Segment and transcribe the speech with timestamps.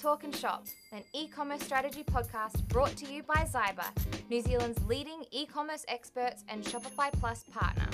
[0.00, 3.84] Talking Shop, an e commerce strategy podcast brought to you by Zyber,
[4.30, 7.86] New Zealand's leading e commerce experts and Shopify Plus partner.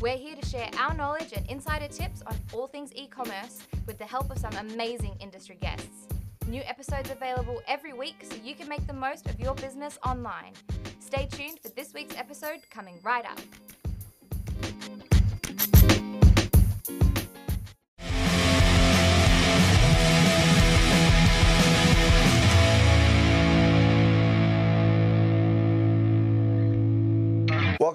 [0.00, 3.98] We're here to share our knowledge and insider tips on all things e commerce with
[3.98, 6.08] the help of some amazing industry guests.
[6.48, 10.54] New episodes available every week so you can make the most of your business online.
[10.98, 13.38] Stay tuned for this week's episode coming right up.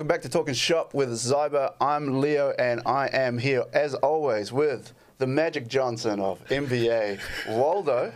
[0.09, 1.72] Back to Talking Shop with Zyber.
[1.80, 7.20] I'm Leo, and I am here as always with the Magic Johnson of NBA,
[7.50, 8.12] Waldo.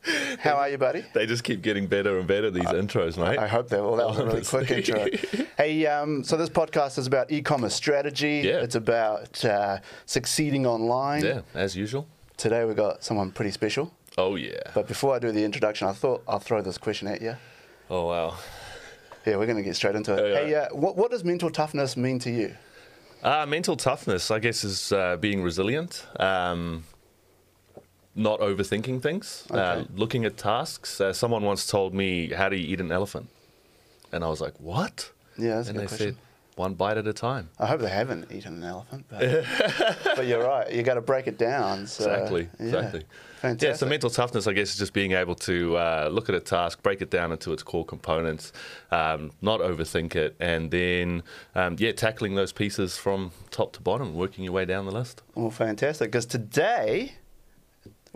[0.38, 1.04] How are you, buddy?
[1.12, 3.38] They just keep getting better and better, these intros, mate.
[3.38, 3.96] I hope they will.
[3.96, 5.06] That was a really quick intro.
[5.58, 8.40] Hey, um, so this podcast is about e-commerce strategy.
[8.42, 8.62] Yeah.
[8.62, 11.22] It's about uh, succeeding online.
[11.26, 12.06] Yeah, as usual.
[12.38, 13.92] Today we got someone pretty special.
[14.16, 14.60] Oh, yeah.
[14.74, 17.36] But before I do the introduction, I thought I'll throw this question at you.
[17.90, 18.38] Oh, wow.
[19.26, 20.20] Yeah, we're going to get straight into it.
[20.20, 20.34] Oh, yeah.
[20.46, 22.54] Hey, uh, what, what does mental toughness mean to you?
[23.22, 26.84] Uh, mental toughness, I guess, is uh, being resilient, um,
[28.14, 29.86] not overthinking things, uh, Okay.
[29.96, 31.00] looking at tasks.
[31.00, 33.28] Uh, someone once told me, How do you eat an elephant?
[34.12, 35.10] And I was like, What?
[35.36, 36.14] Yeah, that's a good they question.
[36.14, 36.16] said,
[36.58, 37.50] One bite at a time.
[37.58, 39.44] I hope they haven't eaten an elephant, but,
[40.16, 40.70] but you're right.
[40.72, 41.86] You got to break it down.
[41.86, 42.66] So, Exactly, yeah.
[42.66, 43.04] exactly.
[43.40, 43.68] Fantastic.
[43.68, 46.40] Yeah, so mental toughness, I guess, is just being able to uh, look at a
[46.40, 48.52] task, break it down into its core components,
[48.90, 51.22] um, not overthink it, and then,
[51.54, 55.22] um, yeah, tackling those pieces from top to bottom, working your way down the list.
[55.36, 56.10] Well, fantastic.
[56.10, 57.14] Because today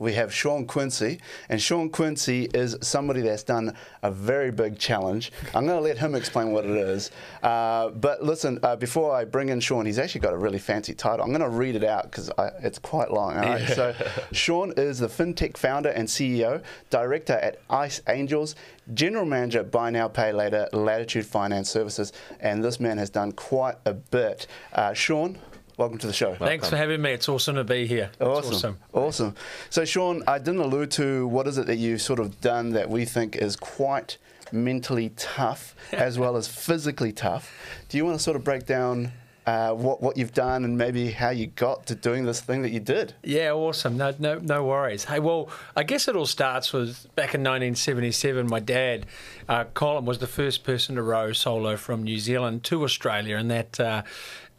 [0.02, 5.30] we have Shaun Quincey, and Shaun Quincey is somebody that's done a very big challenge.
[5.54, 7.10] I'm going to let him explain what it is.
[7.42, 10.92] Uh, but listen, uh, before I bring in Shaun, he's actually got a really fancy
[10.92, 11.24] title.
[11.24, 12.30] I'm going to read it out because
[12.62, 13.36] it's quite long.
[13.36, 13.68] All right.
[13.68, 13.94] So,
[14.32, 18.56] Shaun is the fintech founder and CEO, director at Ice Angels,
[18.94, 23.32] general manager at Buy Now Pay Later, Latitude Finance Services, and this man has done
[23.32, 24.48] quite a bit.
[24.72, 25.38] Uh, Shaun,
[25.76, 26.34] welcome to the show.
[26.34, 27.10] Thanks for having me.
[27.12, 28.10] It's awesome to be here.
[28.14, 28.54] It's Awesome.
[28.54, 28.78] awesome.
[28.92, 29.34] awesome.
[29.70, 32.88] So, Shaun, I didn't allude to what is it that you've sort of done that
[32.90, 34.18] we think is quite
[34.52, 37.52] mentally tough as well as physically tough.
[37.88, 39.12] Do you want to sort of break down
[39.44, 42.70] uh, what what you've done and maybe how you got to doing this thing that
[42.70, 43.12] you did?
[43.24, 43.96] Yeah, awesome.
[43.96, 45.04] No, no, no worries.
[45.06, 48.46] Hey, well, I guess it all starts with back in 1977.
[48.46, 49.06] My dad,
[49.48, 53.50] uh, Colin, was the first person to row solo from New Zealand to Australia, and
[53.50, 54.02] that uh,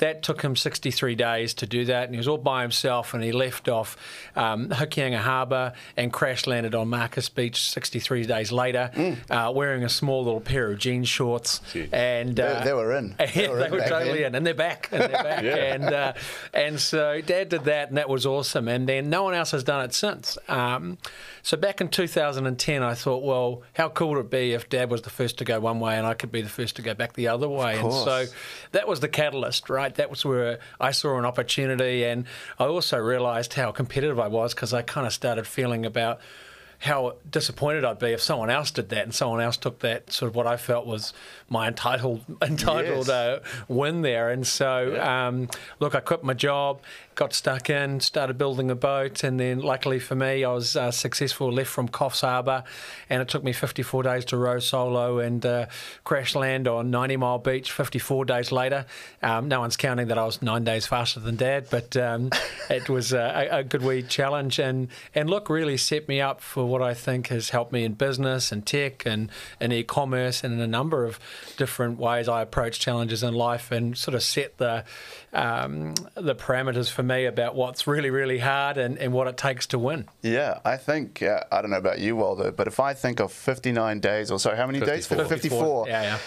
[0.03, 2.03] that took him 63 days to do that.
[2.03, 3.95] And he was all by himself, and he left off
[4.35, 8.91] um, Hokianga Harbour and crash landed on Marcus Beach 63 days later,
[9.29, 11.61] uh, wearing a small little pair of jean shorts.
[11.71, 11.87] Gee.
[11.93, 13.15] And They- uh, they were in.
[13.17, 14.27] They they were were, in back totally then.
[14.27, 15.73] in, and they're back, and they're back, Yeah.
[15.73, 16.13] and uh,
[16.53, 18.67] and so Dad did that, and that was awesome.
[18.67, 20.37] And then no one else has done it since.
[20.49, 20.97] Um,
[21.43, 25.01] so back in 2010, I thought, well, how cool would it be if Dad was
[25.03, 27.13] the first to go one way, and I could be the first to go back
[27.13, 27.77] the other way?
[27.79, 28.25] And so
[28.73, 29.92] that was the catalyst, right?
[29.95, 32.25] That was where I saw an opportunity, and
[32.59, 36.19] I also realised how competitive I was because I kind of started feeling about
[36.79, 40.29] how disappointed I'd be if someone else did that and someone else took that sort
[40.29, 41.13] of what I felt was
[41.49, 43.09] my entitled entitled Yes.
[43.09, 44.29] uh, win there.
[44.29, 46.81] And so, um, look, I quit my job,
[47.15, 50.91] got stuck in, started building a boat, and then luckily for me, I was uh,
[50.91, 51.51] successful.
[51.51, 52.63] Left from Coffs Harbour,
[53.09, 55.67] and it took me 54 days to row solo and uh,
[56.03, 57.71] crash land on 90 Mile Beach.
[57.71, 58.85] 54 days later,
[59.21, 62.29] um, no one's counting that I was nine days faster than Dad, but um,
[62.69, 66.65] it was a, a good wee challenge, and and look, really set me up for
[66.73, 69.29] what I think has helped me in business and tech and
[69.59, 71.19] and e-commerce and in a number of
[71.55, 74.83] different ways I approach challenges in life, and sort of set the
[75.33, 79.67] um, the parameters for me about what's really really hard and, and what it takes
[79.67, 80.09] to win.
[80.23, 83.31] Yeah, I think uh, I don't know about you, Waldo, but if I think of
[83.31, 85.05] 59 days or so, how many days?
[85.05, 85.25] 54.
[85.25, 85.87] 54.
[85.87, 86.17] Yeah, yeah.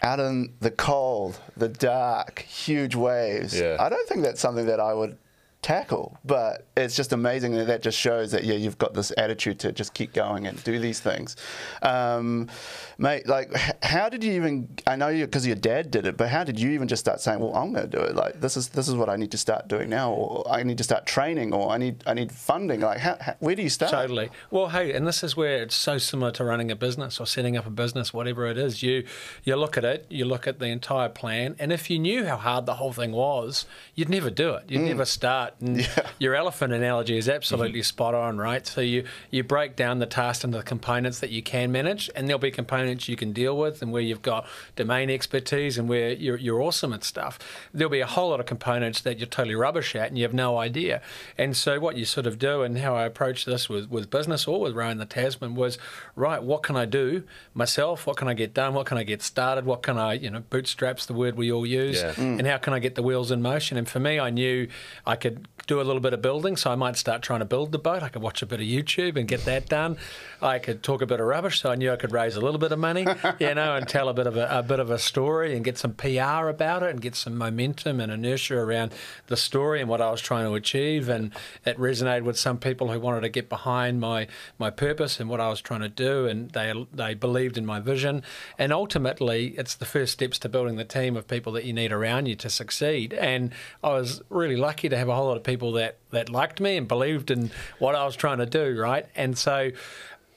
[0.00, 3.58] Out in the cold, the dark, huge waves.
[3.58, 3.78] Yeah.
[3.80, 5.18] I don't think that's something that I would
[5.60, 9.58] tackle, but it's just amazing that that just shows that yeah, you've got this attitude
[9.60, 11.36] to just keep going and do these things.
[11.82, 12.48] Um,
[12.96, 13.52] mate, like,
[13.82, 14.68] how did you even?
[14.86, 17.20] I know you because your dad did it, but how did you even just start
[17.20, 18.14] saying, "Well, I'm going to do it.
[18.14, 20.78] Like, this is this is what I need to start doing now, or I need
[20.78, 23.70] to start training, or I need I need funding." Like, how, how, where do you
[23.70, 23.90] start?
[23.90, 24.30] Totally.
[24.50, 27.56] Well, hey, and this is where it's so similar to running a business or setting
[27.56, 28.82] up a business, whatever it is.
[28.82, 29.04] You
[29.42, 32.36] you look at it, you look at the entire plan, and if you knew how
[32.36, 34.70] hard the whole thing was, you'd never do it.
[34.70, 35.60] You'd never start cart.
[35.60, 36.06] And Yeah.
[36.18, 37.84] your elephant analogy is absolutely mm-hmm.
[37.84, 38.66] spot on, right?
[38.66, 42.28] So you, you break down the task into the components that you can manage, and
[42.28, 44.46] there'll be components you can deal with, and where you've got
[44.76, 47.38] domain expertise and where you're, you're awesome at stuff.
[47.72, 50.34] There'll be a whole lot of components that you're totally rubbish at, and you have
[50.34, 51.00] no idea.
[51.36, 54.46] And so what you sort of do, and how I approach this with, with business
[54.46, 55.78] or with rowing the Tasman was,
[56.16, 57.24] right, what can I do
[57.54, 58.06] myself?
[58.06, 58.74] What can I get done?
[58.74, 59.64] What can I get started?
[59.64, 62.12] What can I, you know, bootstraps the word we all use, Yeah.
[62.14, 62.38] Mm.
[62.38, 63.76] and how can I get the wheels in motion?
[63.78, 64.68] And for me, I knew
[65.06, 67.72] I could do a little bit of building, so I might start trying to build
[67.72, 68.02] the boat.
[68.02, 69.98] I could watch a bit of YouTube and get that done.
[70.40, 72.58] I could talk a bit of rubbish, so I knew I could raise a little
[72.58, 73.06] bit of money,
[73.38, 75.76] you know, and tell a bit of a, a bit of a story and get
[75.76, 78.92] some PR about it and get some momentum and inertia around
[79.26, 81.08] the story and what I was trying to achieve.
[81.08, 81.32] And
[81.66, 84.26] it resonated with some people who wanted to get behind my
[84.58, 87.80] my purpose and what I was trying to do, and they they believed in my
[87.80, 88.22] vision.
[88.58, 91.92] And ultimately, it's the first steps to building the team of people that you need
[91.92, 93.12] around you to succeed.
[93.12, 93.52] And
[93.82, 96.76] I was really lucky to have a whole lot of people that that liked me
[96.76, 99.06] and believed in what I was trying to do, right?
[99.14, 99.70] And so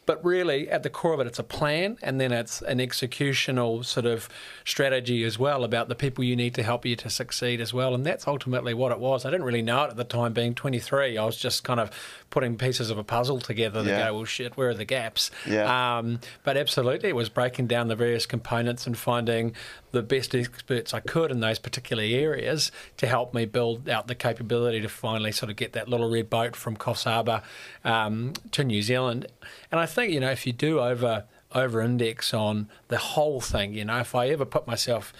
[0.06, 3.86] but really at the core of it it's a plan and then it's an executional
[3.86, 4.28] sort of
[4.66, 7.94] strategy as well about the people you need to help you to succeed as well.
[7.94, 9.26] And that's ultimately what it was.
[9.26, 11.92] I didn't really know it at the time being 23 i was just kind of
[12.30, 13.98] putting pieces of a puzzle together yeah.
[13.98, 15.32] to go well shit where are the gaps?
[15.48, 15.98] Yeah.
[15.98, 19.54] um, but absolutely it was breaking down the various components and finding
[19.92, 24.16] the best experts i could in those particular areas to help me build out the
[24.16, 27.42] capability to finally sort of get that little red boat from coffs harbour
[27.84, 29.28] um, to new zealand.
[29.72, 33.74] And i think you know if you do over over index on the whole thing
[33.74, 35.14] you know if i ever put myself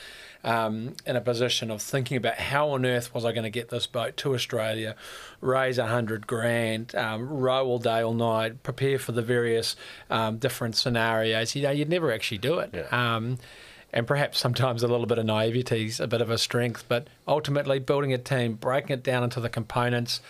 [0.44, 3.70] um, in a position of thinking about how on earth was I going to get
[3.70, 4.96] this boat to Australia,
[5.40, 9.76] raise a hundred grand, um, row all day, all night, prepare for the various
[10.10, 11.56] um, different scenarios.
[11.56, 12.72] You know, you'd never actually do it.
[12.74, 12.88] Yeah.
[13.16, 13.38] Um,
[13.94, 17.08] and perhaps sometimes a little bit of naivety is a bit of a strength, but
[17.28, 20.22] ultimately building a team, breaking it down into the components,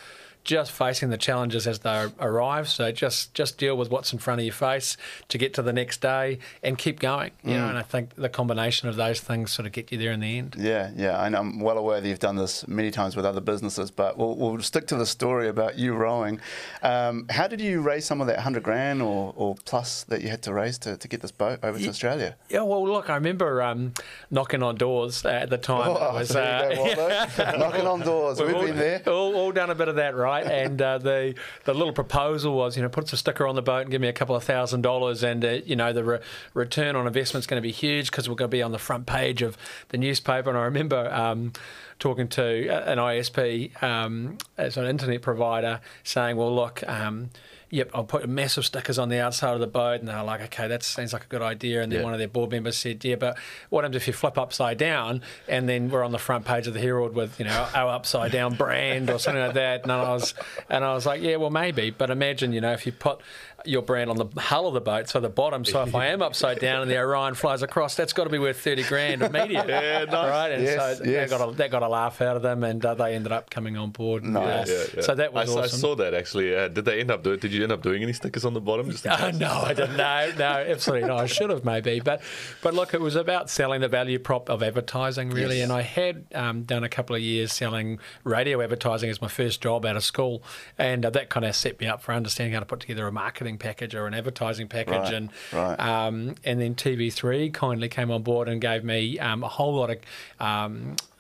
[0.44, 2.68] just facing the challenges as they arrive.
[2.68, 4.98] So just just deal with what's in front of your face
[5.30, 7.32] to get to the next day and keep going.
[7.44, 10.12] You know, and I think the combination of those things sort of get you there
[10.12, 10.56] in the end.
[10.58, 13.92] Yeah, yeah, and I'm well aware that you've done this many times with other businesses,
[13.92, 16.40] but we'll, we'll stick to the story about you rowing.
[16.82, 20.30] Um, how did you raise some of that hundred grand or, or plus that you
[20.30, 22.36] had to raise to, to get this boat over to Australia?
[22.50, 23.94] Yeah, well, look, I remember um,
[24.30, 25.90] knocking on doors at the time.
[25.90, 28.42] Oh, was, so there you go, uh, knocking on doors.
[28.42, 29.02] We've all, been there.
[29.08, 30.31] All, all done a bit of that, right?
[30.40, 31.36] And uh, the
[31.66, 34.08] the little proposal was, you know, put a sticker on the boat and give me
[34.08, 36.20] a couple of thousand dollars, and uh, you know, the re-
[36.54, 38.80] return on investment is going to be huge because we're going to be on the
[38.80, 39.58] front page of
[39.90, 40.50] the newspaper.
[40.50, 41.12] And I remember.
[41.14, 41.54] Um,
[42.00, 47.30] Talking to uh, an ISP um, as an internet provider, saying, "Well, look, um,
[47.72, 50.00] yep, I'll put massive stickers on the outside of the boat.
[50.02, 51.82] And they're like, okay, that seems like a good idea.
[51.82, 52.04] And then Yeah.
[52.04, 53.38] one of their board members said, yeah, but
[53.70, 56.74] what happens if you flip upside down and then we're on the front page of
[56.74, 59.84] the Herald with, you know, our upside down brand or something like that?
[59.84, 60.34] And I was,
[60.70, 61.90] and I was like, yeah, well, maybe.
[61.90, 63.22] But imagine, you know, if you put
[63.64, 65.64] your brand on the hull of the boat, so the bottom.
[65.64, 68.40] So if I am upside down and the Orion flies across, that's got to be
[68.40, 69.64] worth 30 grand media.
[69.72, 70.12] Yeah, nice.
[70.14, 70.52] Right.
[70.52, 71.30] And Yes, so yes.
[71.30, 73.50] that, got a, that got a laugh out of them and uh, they ended up
[73.52, 74.24] coming on board.
[74.24, 74.68] Nice.
[74.70, 75.02] uh, Yeah, yeah.
[75.02, 76.56] So that was I, I saw that actually.
[76.56, 77.38] Uh, did they end up doing?
[77.40, 78.90] Did you end up doing any stickers on the bottom?
[78.90, 79.98] Just Oh, no, I didn't.
[79.98, 81.20] No, no, absolutely not.
[81.20, 82.22] I should have maybe, but
[82.62, 85.64] but look, it was about selling the value prop of advertising really, Yes.
[85.66, 89.62] and I had um, done a couple of years selling radio advertising as my first
[89.62, 90.44] job out of school,
[90.78, 93.12] and uh, that kind of set me up for understanding how to put together a
[93.12, 95.80] marketing package or an advertising package, Right, and right.
[95.80, 99.90] um, and then TV3 kindly came on board and gave me um, a whole lot
[99.90, 99.98] of.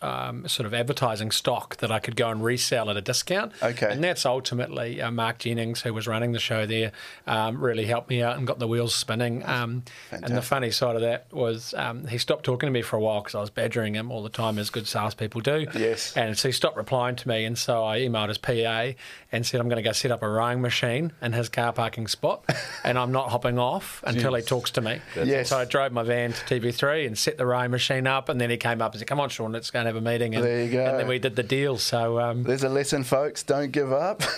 [0.01, 3.51] Um, sort of advertising stock that I could go and resell at a discount.
[3.61, 3.87] Okay.
[3.91, 6.91] And that's ultimately uh, Mark Jennings, who was running the show there,
[7.27, 9.45] um, really helped me out and got the wheels spinning.
[9.45, 12.95] Um, and the funny side of that was um, he stopped talking to me for
[12.95, 15.67] a while because I was badgering him all the time, as good salespeople do.
[15.75, 16.15] Yes.
[16.17, 18.97] And so he stopped replying to me, and so I emailed his PA
[19.31, 22.07] and said, "I'm going to go set up a rowing machine in his car parking
[22.07, 22.43] spot,
[22.83, 25.49] and I'm not hopping off until he talks to me." Yes.
[25.49, 28.49] So I drove my van to TV3 and set the rowing machine up, and then
[28.49, 30.43] he came up and said, "Come on, Shaun, let's go and have a meeting." And,
[30.43, 30.85] There you go.
[30.85, 31.77] And then we did the deal.
[31.77, 32.19] So.
[32.19, 33.43] Um, There's a lesson, folks.
[33.43, 34.23] Don't give up.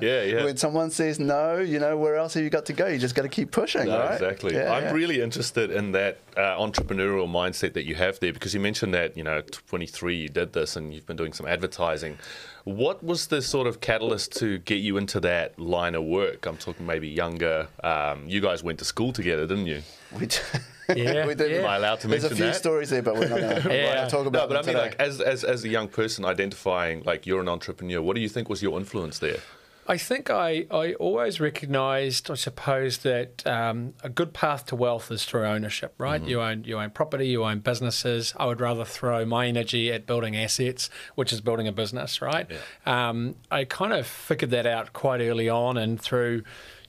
[0.00, 0.44] Yeah, yeah.
[0.44, 2.86] when someone says no, you know, where else have you got to go?
[2.86, 4.14] You just got to keep pushing, No, right?
[4.14, 4.54] exactly.
[4.54, 4.92] Yeah, I'm yeah.
[4.92, 9.16] really interested in that uh, entrepreneurial mindset that you have there because you mentioned that,
[9.18, 12.16] you know, 23 you did this and you've been doing some advertising.
[12.64, 16.46] What was the sort of catalyst to get you into that line of work?
[16.46, 17.68] I'm talking maybe younger.
[17.84, 19.82] Um, you guys went to school together, didn't you?
[20.18, 20.38] We d-
[20.96, 21.50] Yeah, we did.
[21.50, 21.58] yeah.
[21.58, 22.56] Am I allowed to There's a few that?
[22.56, 24.04] stories there, but we're not going Yeah.
[24.04, 24.80] to talk No, about but I mean, today.
[24.80, 28.28] like, as, as, as a young person identifying, like, you're an entrepreneur, what do you
[28.28, 29.38] think was your influence there?
[29.88, 35.12] I think I, I always recognised, I suppose, that um, a good path to wealth
[35.12, 36.20] is through ownership, right?
[36.20, 36.28] Mm-hmm.
[36.30, 38.34] You own you own property, you own businesses.
[38.36, 42.50] I would rather throw my energy at building assets, which is building a business, right?
[42.84, 46.42] Um, I kind of figured that out quite early on, and through.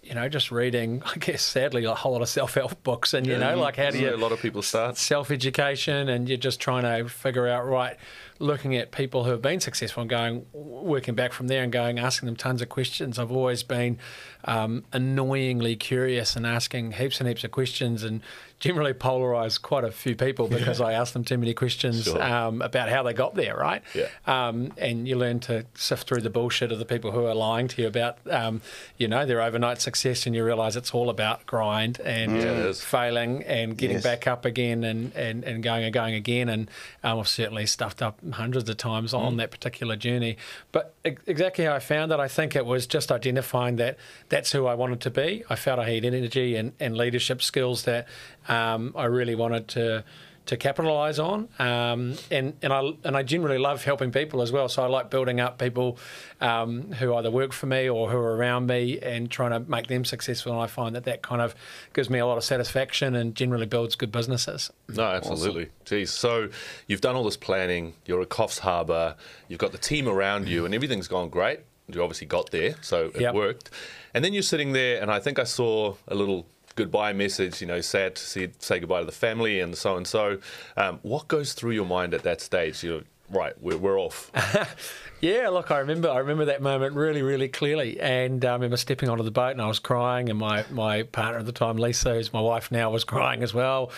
[0.08, 3.38] You know, just reading, I guess, sadly, a whole lot of self-help books, and you
[3.38, 4.98] know, like how do you a lot of people start.
[4.98, 7.98] self education and you're just trying to figure out right
[8.40, 11.98] looking at people who have been successful and going working back from there and going
[12.00, 13.98] asking them tons of questions i've always been
[14.46, 18.22] um, annoyingly curious and asking heaps and heaps of questions and
[18.60, 22.22] generally polarized quite a few people because i asked them too many questions Sure.
[22.22, 24.08] um, about how they got there right Yeah.
[24.26, 27.68] um, and you learn to sift through the bullshit of the people who are lying
[27.70, 28.62] to you about um,
[28.98, 33.44] you know their overnight success and you realize it's all about grind and Yeah, failing
[33.44, 34.04] and getting Yes.
[34.04, 36.50] back up again and, and, and going and going again.
[36.50, 36.70] And
[37.04, 40.38] um, I've certainly stuffed up hundreds of times on that particular journey.
[40.72, 43.98] But exactly how I found it, I think it was just identifying that
[44.30, 45.44] that's who I wanted to be.
[45.50, 48.08] I felt I had energy and, and leadership skills that
[48.48, 50.04] um, I really wanted to
[50.48, 51.48] to capitalize on.
[51.60, 54.68] Um, and, and I and I generally love helping people as well.
[54.70, 55.98] So I like building up people
[56.42, 59.88] um, who either work for me or who are around me and trying to make
[59.88, 60.52] them successful.
[60.54, 61.56] And I find that that kind of
[61.94, 64.72] gives me a lot of satisfaction and generally builds good businesses.
[64.90, 65.70] No, absolutely.
[65.86, 66.12] Geez.
[66.12, 66.50] So
[66.88, 69.16] you've done all this planning, you're at Coffs Harbour,
[69.48, 71.60] you've got the team around you, and everything's gone great.
[71.90, 73.34] You obviously got there, so it Yep.
[73.34, 73.70] worked.
[74.14, 76.46] And then you're sitting there, and I think I saw a little
[76.78, 80.08] goodbye message, you know, sad to see, say goodbye to the family and so and
[80.08, 80.40] so.
[80.78, 82.82] Um, what goes through your mind at that stage?
[82.82, 84.32] You're right, we're, we're off.
[85.20, 88.78] Yeah, look, I remember I remember that moment really, really clearly, and uh, I remember
[88.78, 91.78] stepping onto the boat and I was crying, and my my partner at the time,
[91.78, 93.90] Lisa, who's my wife now, was crying as well.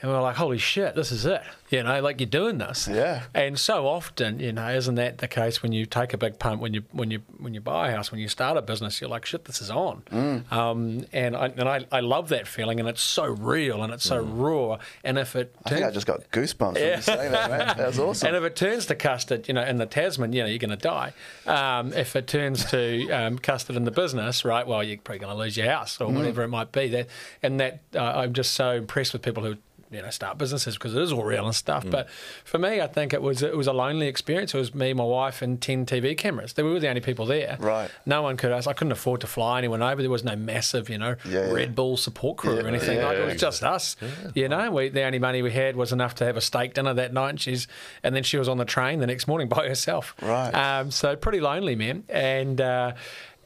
[0.00, 2.88] And we were like, "Holy shit, this is it!" You know, like you're doing this.
[2.90, 3.24] Yeah.
[3.34, 6.60] And so often, you know, isn't that the case when you take a big punt
[6.60, 9.10] when you when you when you buy a house, when you start a business, you're
[9.10, 10.52] like, "Shit, this is on." Mm.
[10.52, 14.04] Um, and I and I, I love that feeling, and it's so real and it's
[14.04, 14.78] so raw.
[15.04, 15.60] And if it Mm.
[15.66, 17.76] I think I turns- just got goosebumps when you say that, man.
[17.76, 18.28] That was awesome.
[18.34, 20.70] and if it turns to custard, you know, in the Tasman, you know, you're going
[20.70, 21.12] to die.
[21.46, 25.32] Um, if it turns to um, custard in the business, right, well, you're probably going
[25.34, 26.88] to lose your house or whatever it might be.
[26.88, 27.08] That
[27.42, 29.56] and that uh, I'm just so impressed with people who
[29.90, 31.84] you know start businesses because it is all real and stuff.
[31.88, 32.08] But
[32.44, 34.54] for me, I think it was it was a lonely experience.
[34.54, 36.52] It was me, my wife, and ten TV cameras.
[36.54, 37.56] They were the only people there.
[37.58, 37.90] Right.
[38.06, 38.52] No one could.
[38.52, 38.68] Ask.
[38.68, 40.00] I couldn't afford to fly anyone over.
[40.02, 41.52] There was no massive, you know, Yeah, yeah.
[41.52, 42.98] Red Bull support crew Yeah, or anything.
[42.98, 43.38] yeah, like, it was yeah.
[43.38, 43.96] just us.
[44.34, 46.94] You know, we, the only money we had was enough to have a steak dinner
[46.94, 47.30] that night.
[47.30, 47.66] And she's
[48.02, 50.14] and then she was on the train the next morning by herself.
[50.22, 50.50] Right.
[50.52, 52.60] Um, so pretty lonely, man, and.
[52.60, 52.92] Uh,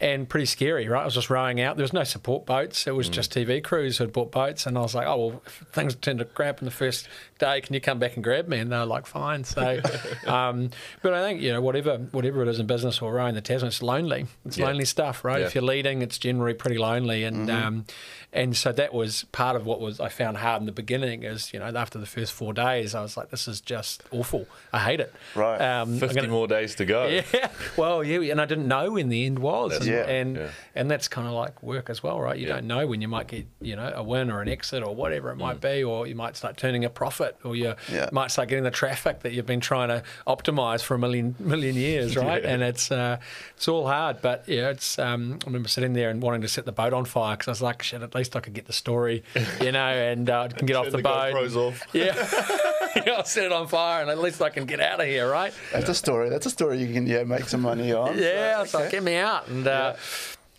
[0.03, 1.03] and pretty scary, right?
[1.03, 1.77] I was just rowing out.
[1.77, 2.87] There was no support boats.
[2.87, 3.13] It was Mm.
[3.13, 4.67] just TV crews who had bought boats.
[4.67, 7.61] And I was like, oh, well, if things turned to crap in the first day,
[7.61, 8.59] can you come back and grab me?
[8.59, 9.45] And they were like, fine.
[9.45, 9.81] So,
[10.27, 10.71] um,
[11.03, 13.69] but I think, you know, whatever whatever it is in business or rowing the Tasman,
[13.69, 14.27] it's lonely.
[14.45, 14.67] It's Yeah.
[14.67, 15.41] lonely stuff, right?
[15.41, 15.47] Yeah.
[15.47, 17.25] If you're leading, it's generally pretty lonely.
[17.25, 17.67] And Mm-hmm.
[17.67, 17.85] um,
[18.33, 21.53] and so that was part of what was I found hard in the beginning is,
[21.53, 24.47] you know, after the first four days, I was like, this is just awful.
[24.73, 25.13] I hate it.
[25.35, 25.59] Right.
[25.61, 27.07] Um, 50 gonna- more days to go.
[27.35, 27.51] yeah.
[27.77, 30.07] Well, yeah, and I didn't know when the end was, and Yeah.
[30.09, 30.49] and, Yeah.
[30.75, 32.39] and that's kind of like work as well, right?
[32.39, 32.55] You Yeah.
[32.55, 35.31] don't know when you might get, you know, a win or an exit or whatever
[35.31, 35.41] it Mm.
[35.41, 38.09] might be, or you might start turning a profit, or you Yeah.
[38.13, 41.75] might start getting the traffic that you've been trying to optimize for a million million
[41.75, 42.43] years, right?
[42.43, 42.49] Yeah.
[42.51, 43.19] And it's uh,
[43.57, 44.99] it's all hard, but yeah, it's.
[44.99, 47.51] Um, I remember sitting there and wanting to set the boat on fire because I
[47.51, 49.23] was like, shit, at least I could get the story,
[49.61, 51.35] you know, and uh, can get off the, the boat.
[51.35, 51.83] GoPros off.
[51.93, 52.15] Yeah,
[53.07, 55.29] yeah, I'll set it on fire, and at least I can get out of here,
[55.31, 55.53] right?
[55.73, 56.29] That's a story.
[56.29, 58.19] That's a story you can yeah make some money on.
[58.19, 59.49] Yeah, So, so get me out.
[59.49, 59.95] And uh,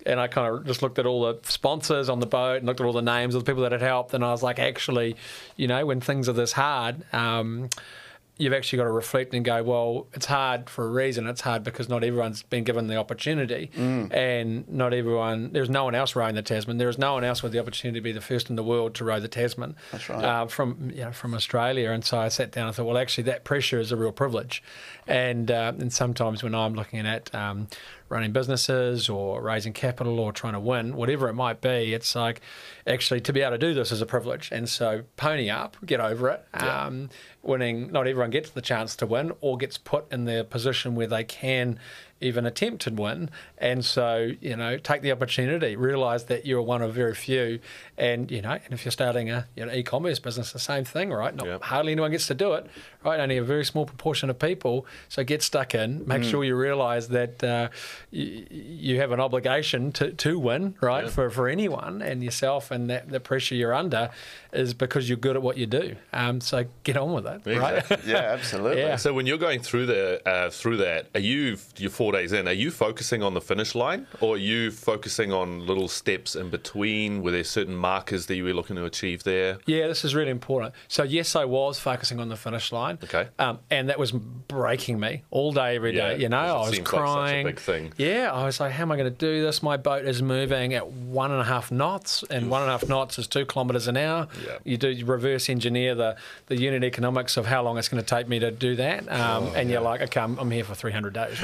[0.06, 2.82] and I kind of just looked at all the sponsors on the boat and looked
[2.82, 4.14] at all the names of the people that had helped.
[4.14, 5.16] And I was like, actually,
[5.56, 7.70] you know, when things are this hard, um,
[8.38, 11.28] you've actually got to reflect and go, well, it's hard for a reason.
[11.28, 15.52] It's hard because not everyone's been given the opportunity, and not everyone.
[15.54, 16.78] There's no one else rowing the Tasman.
[16.78, 18.96] There is no one else with the opportunity to be the first in the world
[18.96, 19.76] to row the Tasman.
[19.92, 20.24] That's right.
[20.24, 23.26] Uh, from you know from Australia, and so I sat down and thought, well, actually,
[23.26, 24.64] that pressure is a real privilege,
[25.08, 27.68] and uh, and sometimes when I'm looking at um,
[28.14, 32.42] running businesses or raising capital or trying to win, whatever it might be, it's like
[32.86, 36.00] actually to be able to do this is a privilege, and so pony up, get
[36.00, 36.46] over it.
[36.54, 37.10] Um,
[37.42, 41.08] winning, not everyone gets the chance to win or gets put in the position where
[41.08, 41.80] they can
[42.24, 43.30] even attempt to win.
[43.58, 47.60] And so, you know, take the opportunity, realize that you're one of very few.
[47.98, 51.12] And, you know, and if you're starting a you know, e-commerce business, the same thing,
[51.12, 51.36] right?
[51.36, 51.58] Not Yeah.
[51.62, 52.66] hardly anyone gets to do it,
[53.04, 53.20] right?
[53.20, 54.86] Only a very small proportion of people.
[55.10, 57.70] So get stuck in, make sure you realize that uh,
[58.12, 61.04] you, you have an obligation to, to win, right?
[61.06, 61.10] Yeah.
[61.10, 64.10] For, for anyone and yourself and that the pressure you're under
[64.54, 65.96] is because you're good at what you do.
[66.14, 67.84] Um, so get on with it, right?
[68.06, 68.82] Yeah, absolutely.
[68.82, 68.96] Yeah.
[68.98, 72.48] So when you're going through the uh, through that, are you your four days in,
[72.48, 76.50] are you focusing on the finish line or are you focusing on little steps in
[76.50, 77.22] between?
[77.22, 79.58] Were there certain markers that you were looking to achieve there?
[79.66, 80.74] Yeah, this is really important.
[80.88, 83.00] So yes, I was focusing on the finish line.
[83.04, 83.28] Okay.
[83.40, 86.14] Um, and that was breaking me all day, every day.
[86.14, 87.46] Yeah, you know, I was seems like such a crying.
[87.46, 87.94] big thing.
[87.98, 89.62] Yeah, I was like, how am I going to do this?
[89.64, 92.88] My boat is moving at one and a half knots, and one and a half
[92.88, 94.28] knots is two kilometres an hour.
[94.46, 94.58] Yeah.
[94.64, 96.16] You do you reverse engineer the,
[96.48, 99.46] the unit economics of how long it's going to take me to do that, um,
[99.56, 101.42] and you're like, okay, I'm, I'm here for 300 days,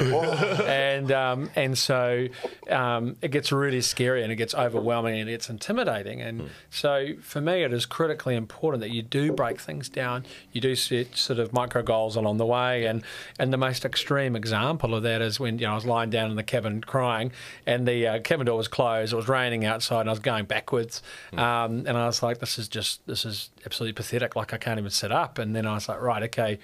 [0.66, 2.28] and um, and so
[2.68, 7.40] um, it gets really scary and it gets overwhelming and it's intimidating, and so for
[7.40, 10.24] me, it is critically important that you do break things down.
[10.52, 13.02] You do set sort of micro goals along the way, and
[13.38, 16.30] and the most extreme example of that is when you know I was lying down
[16.30, 17.32] in the cabin crying,
[17.66, 19.12] and the uh, cabin door was closed.
[19.12, 21.02] It was raining outside, and I was going backwards,
[21.32, 24.36] um, and I was like, "This is just this is absolutely pathetic.
[24.36, 26.58] Like I can't even sit up." And then I was like, "Right, okay."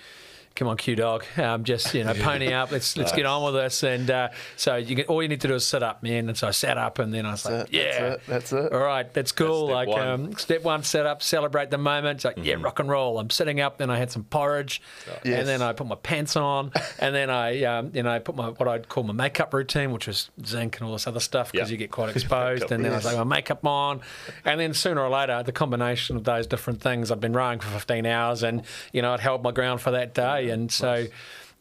[0.56, 1.25] Come on, Q dog.
[1.36, 2.72] Um, just you know, pony up.
[2.72, 3.82] Let's let's get on with this.
[3.82, 6.28] And uh, so you get, all you need to do is sit up, man.
[6.28, 8.52] And so I sat up, and then I was like, it, "Yeah, that's it, that's
[8.52, 9.66] it." All right, that's cool.
[9.66, 10.08] step like one.
[10.08, 12.16] Um, step one, set up, celebrate the moment.
[12.16, 13.18] It's like, yeah, rock and roll.
[13.18, 14.80] I'm sitting up, then I had some porridge,
[15.25, 15.40] Yes.
[15.40, 18.48] and then I put my pants on, and then I, um, you know, put my
[18.48, 21.68] what I'd call my makeup routine, which was zinc and all this other stuff because
[21.68, 21.72] Yeah.
[21.72, 22.70] you get quite exposed.
[22.72, 24.00] And then I was like, my makeup on,
[24.44, 27.10] and then sooner or later, the combination of those different things.
[27.10, 30.14] I've been rowing for 15 hours, and you know, I'd held my ground for that
[30.14, 31.07] day, and so.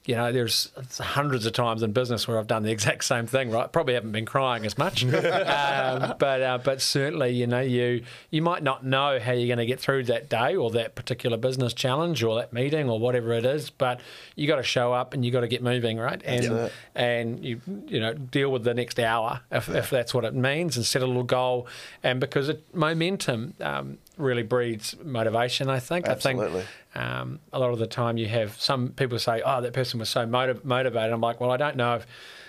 [0.08, 3.50] You know, there's hundreds of times in business where I've done the exact same thing.
[3.50, 8.04] Right, probably haven't been crying as much, um, but uh, but certainly, you know, you
[8.30, 11.38] you might not know how you're going to get through that day or that particular
[11.38, 14.00] business challenge or that meeting or whatever it is, but
[14.36, 16.22] you got to show up and you got to get moving, right?
[16.24, 16.72] And it.
[16.94, 20.77] and you you know deal with the next hour if, if that's what it means
[20.77, 21.68] and set a little goal.
[22.04, 26.08] And because it, momentum um, really breeds motivation, I think.
[26.08, 26.46] Absolutely.
[26.46, 29.73] I think um, a lot of the time you have some people say, "Oh, that
[29.73, 32.07] person was so motiv- motivated." I'm like, well, I don't know if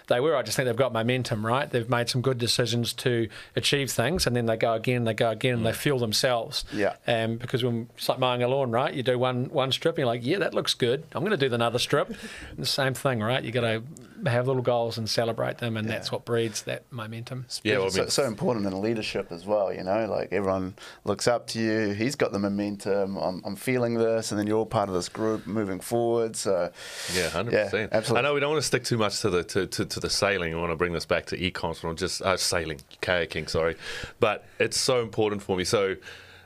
[0.08, 0.36] they were.
[0.36, 1.68] I just think they've got momentum, right?
[1.68, 5.30] They've made some good decisions to achieve things, and then they go again, they go
[5.30, 6.64] again, and they feel themselves.
[6.72, 6.94] Yeah.
[7.06, 8.94] Um, because when it's like mowing a lawn, right?
[8.94, 11.04] You do one one strip, and you're like, yeah, that looks good.
[11.12, 12.08] I'm going to do the another strip.
[12.50, 13.42] And the same thing, right?
[13.42, 13.82] You got to
[14.26, 17.46] have little goals and celebrate them, and that's what breeds that momentum.
[17.62, 19.72] Yeah, well, I so, mean- so important in leadership as well.
[19.72, 21.92] You know, like everyone looks up to you.
[21.94, 23.16] He's got the momentum.
[23.16, 26.36] I'm, I'm feeling this, and then you're all part of this group moving forward.
[26.36, 26.70] So,
[27.14, 27.92] Yeah, hundred Yeah, percent.
[27.92, 28.18] absolutely.
[28.26, 30.10] I know we don't want to stick too much to the to, to, to the
[30.10, 30.54] sailing.
[30.54, 33.48] We want to bring this back to econs or just uh, sailing, kayaking.
[33.50, 33.76] Sorry,
[34.20, 35.64] but it's so important for me.
[35.64, 35.96] So.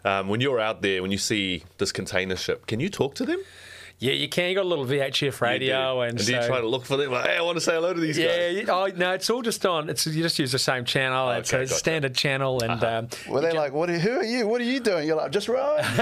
[0.03, 3.27] Um, when you're out there, when you see this container ship, can you talk to
[3.27, 3.39] them?
[4.01, 4.49] Yeah, you can.
[4.49, 6.09] You got a little VHF radio, You do.
[6.09, 7.13] and, do you so- try to look for them?
[7.13, 8.57] Like, hey, I want to say hello to these Yeah, guys.
[8.67, 9.91] Yeah, oh, no, it's all just on.
[9.91, 11.31] It's you just use the same channel.
[11.33, 11.75] it's a Okay, gotcha.
[11.79, 13.91] standard channel, and um, were they like, "What?
[13.91, 14.47] Are, who are you?
[14.47, 15.85] What are you doing?" You're like, "Just rowing.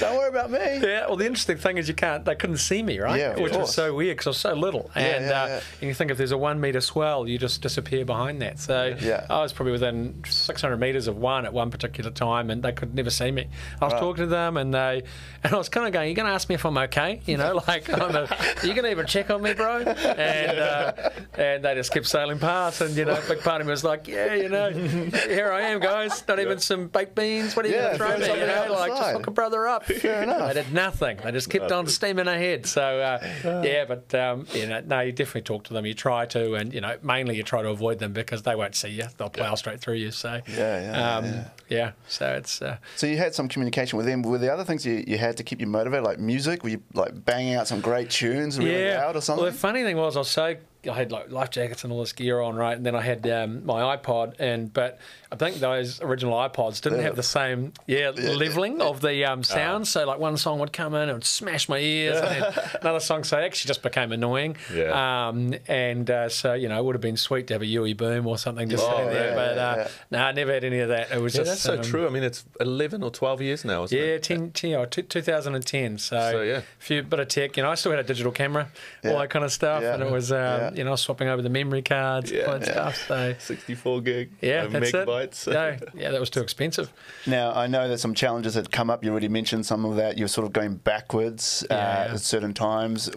[0.00, 1.06] don't worry about me." yeah.
[1.06, 2.22] Well, the interesting thing is you can't.
[2.24, 3.18] They couldn't see me, right?
[3.18, 5.60] Yeah, of Which was so weird because I was so little, and yeah, uh, yeah.
[5.80, 8.58] and you think if there's a one meter swell, you just disappear behind that.
[8.58, 9.26] So Yeah.
[9.30, 12.94] I was probably within 600 meters of one at one particular time, and they could
[12.94, 13.46] never see me.
[13.80, 15.02] I was talking to them, and they,
[15.42, 17.36] and I was kind of going, "You're going to ask me if I'm okay?" You
[17.36, 18.28] know, like, I'm a,
[18.62, 20.92] "You can even check on me, bro?" And uh,
[21.36, 24.08] and they just kept sailing past, and you know, big part of me was like,
[24.08, 26.22] "Yeah, you know, here I am, guys.
[26.28, 27.54] Not even some baked beans.
[27.56, 28.40] What are you Yeah, going to throw me?
[28.40, 30.52] You know, like just hook a brother up." Fair enough.
[30.54, 31.18] They did nothing.
[31.22, 32.66] They just kept on steaming ahead.
[32.66, 35.86] So uh, yeah, but um, you know, no, you definitely talk to them.
[35.86, 38.74] You try to, and you know, mainly you try to avoid them because they won't
[38.74, 39.04] see you.
[39.16, 40.10] They'll plow straight through you.
[40.10, 41.48] So Yeah, yeah, um, yeah.
[41.68, 41.92] Yeah.
[42.08, 44.22] So it's uh, So you had some communication with them.
[44.22, 46.62] Were there other things you, you had to keep you motivated, like music?
[46.62, 49.04] Were you like banging out some great tunes really yeah.
[49.04, 49.44] loud or something?
[49.44, 50.56] Well, the funny thing was, I was so
[50.88, 52.76] I had like life jackets and all this gear on, right?
[52.76, 54.98] And then I had um, my iPod, and but
[55.32, 59.88] I think those original iPods didn't have the same yeah, leveling of the um, sound.
[59.88, 63.00] so like one song would come in and it would smash my ears, and another
[63.00, 64.56] song so it actually just became annoying.
[64.74, 65.28] Yeah.
[65.28, 67.94] Um, and uh, so you know, it would have been sweet to have a UE
[67.94, 69.88] Boom or something just Oh, sitting there, but yeah, uh, yeah.
[70.10, 71.10] no, I never had any of that.
[71.10, 72.06] It was Yeah, just that's so um, true.
[72.06, 74.22] I mean, it's 11 or 12 years now, isn't yeah, it?
[74.22, 75.98] 10, 10, oh, two- 2010.
[75.98, 76.60] So, So, yeah.
[76.78, 77.56] few bit of tech.
[77.56, 78.68] You know, I still had a digital camera,
[79.04, 79.94] all that kind of stuff, Yeah.
[79.94, 80.75] and it was, um, Yeah.
[80.76, 82.42] You know, swapping over the memory cards, Yeah.
[82.44, 82.72] all that Yeah.
[82.92, 83.06] stuff.
[83.08, 85.48] So, 64 gig yeah, uh, that's megabytes.
[85.48, 85.52] it.
[85.52, 86.92] No, yeah, that was too expensive.
[87.26, 89.04] Now I know that some challenges had come up.
[89.04, 90.18] You already mentioned some of that.
[90.18, 92.12] You're sort of going backwards uh, Yeah, yeah.
[92.14, 93.10] at certain times.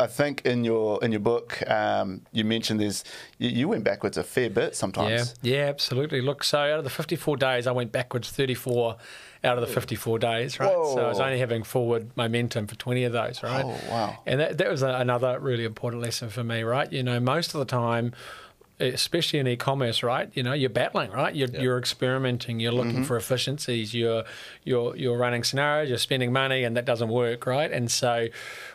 [0.00, 3.04] I think in your in your book um, you mentioned there's
[3.38, 5.10] you, you went backwards a fair bit sometimes.
[5.10, 5.38] Yeah, sometimes.
[5.42, 6.20] yeah, absolutely.
[6.20, 8.96] Look, so out of the 54 days, I went backwards 34
[9.46, 10.70] out of the 54 days, right?
[10.70, 13.64] So I was only having forward momentum for 20 of those, right?
[13.64, 14.18] Oh, wow.
[14.26, 16.92] And that, that was a, another really important lesson for me, right?
[16.92, 18.12] You know, most of the time,
[18.78, 20.28] especially in e-commerce, right?
[20.34, 21.34] You know, you're battling, right?
[21.34, 21.60] You're, Yeah.
[21.60, 22.60] you're experimenting.
[22.60, 23.02] You're looking mm-hmm.
[23.04, 23.94] for efficiencies.
[23.94, 24.24] You're
[24.64, 25.88] you're you're running scenarios.
[25.88, 27.70] You're spending money, and that doesn't work, right?
[27.72, 28.26] And so,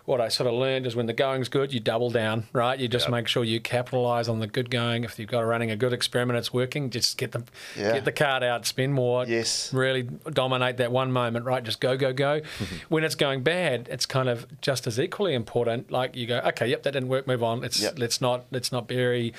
[0.06, 2.80] what I sort of learned is when the going's good, you double down, right?
[2.80, 3.12] You just Yeah.
[3.12, 5.04] make sure you capitalize on the good going.
[5.04, 6.90] If you've got running a good experiment, it's working.
[6.90, 7.44] Just get the
[7.78, 7.94] Yeah.
[7.94, 9.26] get the card out, spend more.
[9.26, 9.72] Yes.
[9.74, 11.64] Really dominate that one moment, right?
[11.64, 12.42] Just go, go, go.
[12.42, 12.76] Mm-hmm.
[12.90, 15.92] when it's going bad, it's kind of just as equally important.
[15.92, 17.28] Like you go, okay, yep, that didn't work.
[17.28, 17.62] Move on.
[17.62, 18.00] Let's Yep.
[18.00, 19.34] let's not let's not bury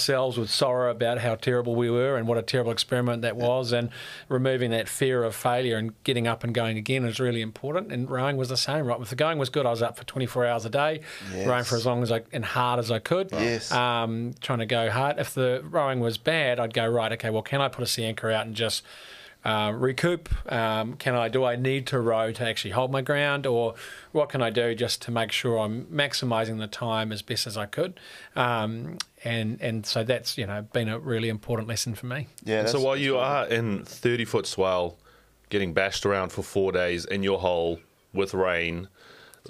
[0.00, 3.70] ourselves with sorrow about how terrible we were and what a terrible experiment that was.
[3.72, 3.90] And
[4.28, 7.92] removing that fear of failure and getting up and going again is really important.
[7.92, 8.98] And rowing was the same, right?
[9.00, 11.00] If the going was good, I was up for 24 hours a day,
[11.34, 11.46] Yes.
[11.46, 13.28] rowing for as long as I and hard as I could.
[13.32, 13.70] Yes.
[13.70, 15.18] Um, trying to go hard.
[15.18, 17.12] If the rowing was bad, I'd go right.
[17.12, 18.82] Okay, well, can I put a sea anchor out and just
[19.44, 20.28] uh, recoup?
[20.52, 21.28] Um, can I?
[21.28, 23.74] Do I need to row to actually hold my ground, or
[24.12, 27.56] what can I do just to make sure I'm maximising the time as best as
[27.56, 27.98] I could?
[28.36, 32.26] Um, and and so that's you know been a really important lesson for me.
[32.44, 32.66] Yeah.
[32.66, 34.98] so while you are in 30 foot swell,
[35.48, 37.80] getting bashed around for four days in your hole
[38.12, 38.88] with rain,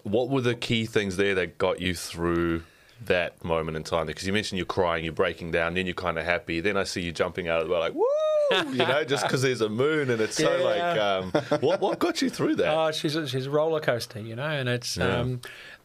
[0.03, 2.63] what were the key things there that got you through
[3.07, 4.07] that moment in time?
[4.07, 6.61] Because you mentioned you're crying, you're breaking down, then you're kind of happy.
[6.61, 8.05] Then I see you jumping out of the well, like, woo!
[8.73, 11.31] You know, just because there's a moon and it's so like, um,
[11.61, 12.75] what, what got you through that?
[12.77, 15.19] Oh, she's a, she's a roller coaster, you know, and it's Yeah.
[15.21, 15.41] um,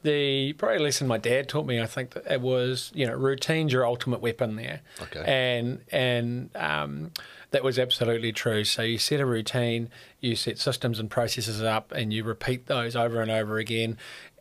[0.06, 1.82] the probably lesson my dad taught me.
[1.82, 5.24] I think that it was you know routine's your ultimate weapon there, Okay.
[5.26, 7.12] and and um,
[7.52, 8.64] that was absolutely true.
[8.64, 9.90] So you set a routine,
[10.22, 13.98] you set systems and processes up, and you repeat those over and over again.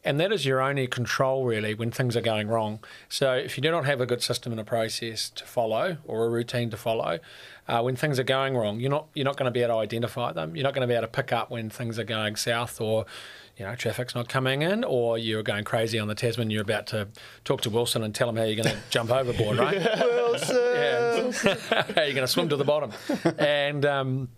[0.07, 2.81] And that is your only control, really, when things are going wrong.
[3.09, 6.27] So, if you do not have a good system and a process to follow, or
[6.27, 7.20] a routine to follow,
[7.68, 9.79] uh, when things are going wrong, you're not you're not going to be able to
[9.79, 10.55] identify them.
[10.57, 13.07] You're not going to be able to pick up when things are going south, or
[13.56, 16.50] you know traffic's not coming in, or you're going crazy on the Tasman.
[16.50, 17.08] You're about to
[17.44, 19.80] talk to Wilson and tell him how you're going to jump overboard, right?
[20.44, 21.30] Yeah.
[21.70, 22.92] how you're going to swim to the bottom,
[23.38, 23.84] and.
[23.86, 24.28] Um,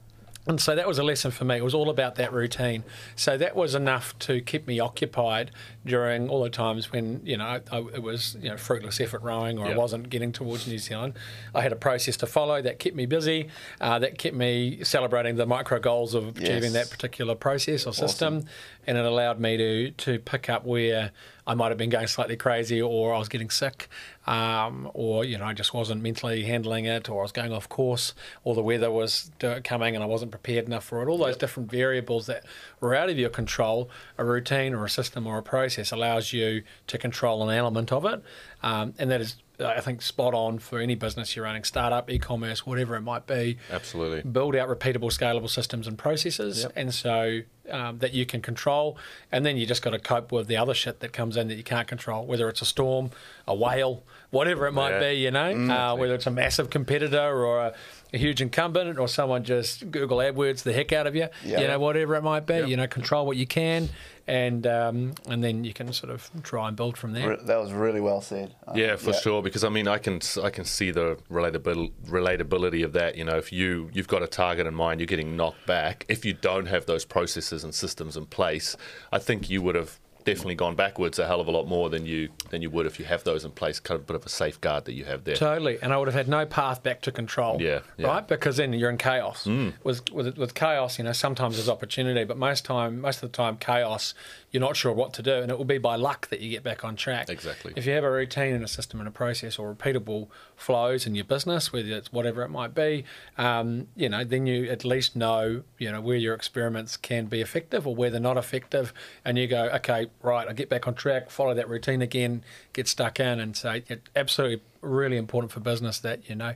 [0.47, 1.57] and so that was a lesson for me.
[1.57, 2.85] It was all about that routine.
[3.17, 5.51] So that was enough to keep me occupied
[5.85, 9.23] during all the times when you know I, I, it was you know fruitless effort
[9.23, 11.15] rowing or I wasn't getting towards New Zealand.
[11.55, 13.49] I had a process to follow that kept me busy.
[13.81, 18.45] Uh, that kept me celebrating the micro goals of achieving that particular process or system,
[18.87, 21.11] and it allowed me to to pick up where
[21.47, 23.89] I might have been going slightly crazy, or I was getting sick,
[24.27, 27.69] um, or you know I just wasn't mentally handling it, or I was going off
[27.69, 29.31] course, or the weather was
[29.65, 31.09] coming and I wasn't prepared enough for it.
[31.09, 32.45] All those different variables that
[32.81, 36.63] were out of your control, a routine or a system or a process allows you
[36.89, 38.23] to control an element of it,
[38.63, 39.37] um, and that is.
[39.59, 43.57] I think spot on for any business you're running, startup, e-commerce, whatever it might be
[43.71, 44.23] Absolutely.
[44.31, 47.41] build out repeatable, scalable systems and processes, and so
[47.71, 48.97] um, that you can control.
[49.33, 51.55] And then you just got to cope with the other shit that comes in that
[51.55, 53.11] you can't control, whether it's a storm,
[53.49, 55.11] a whale, whatever it might Yeah.
[55.11, 55.15] be.
[55.15, 57.75] You know, uh, whether it's a massive competitor or a,
[58.13, 61.29] a huge incumbent, or someone just Google AdWords the heck out of you.
[61.45, 61.61] Yeah.
[61.63, 62.59] You know, whatever it might be.
[62.59, 63.89] You know, control what you can,
[64.29, 67.37] and um, and then you can sort of try and build from there.
[67.37, 68.55] That was really well said.
[68.75, 69.43] Yeah, for sure.
[69.43, 73.17] Because I mean, I can I can see the relatabil- relatability of that.
[73.17, 76.05] You know, if you you've got a target in mind, you're getting knocked back.
[76.09, 78.77] If you don't have those processes and systems in place,
[79.13, 82.05] I think you would have definitely gone backwards a hell of a lot more than
[82.05, 83.81] you than you would if you have those in place.
[83.81, 85.37] Kind of a bit of a safeguard that you have there.
[85.37, 87.63] Totally, and I would have had no path back to control.
[87.63, 88.09] Yeah, yeah.
[88.09, 89.45] right, because then you're in chaos.
[89.45, 89.73] Mm.
[89.85, 93.37] With, with with chaos, you know, sometimes there's opportunity, but most time, most of the
[93.37, 94.13] time, chaos,
[94.51, 96.63] you're not sure what to do, and it will be by luck that you get
[96.63, 97.31] back on track.
[97.31, 97.73] Exactly.
[97.77, 101.15] If you have a routine and a system and a process or repeatable flows in
[101.15, 103.05] your business, whether it's whatever it might be,
[103.37, 107.41] um, you know, then you at least know, you know, where your experiments can be
[107.41, 108.93] effective or where they're not effective,
[109.25, 112.43] and you go, okay, right, I get back on track, follow that routine again,
[112.73, 116.53] get stuck in, and so it absolutely really important for business that you know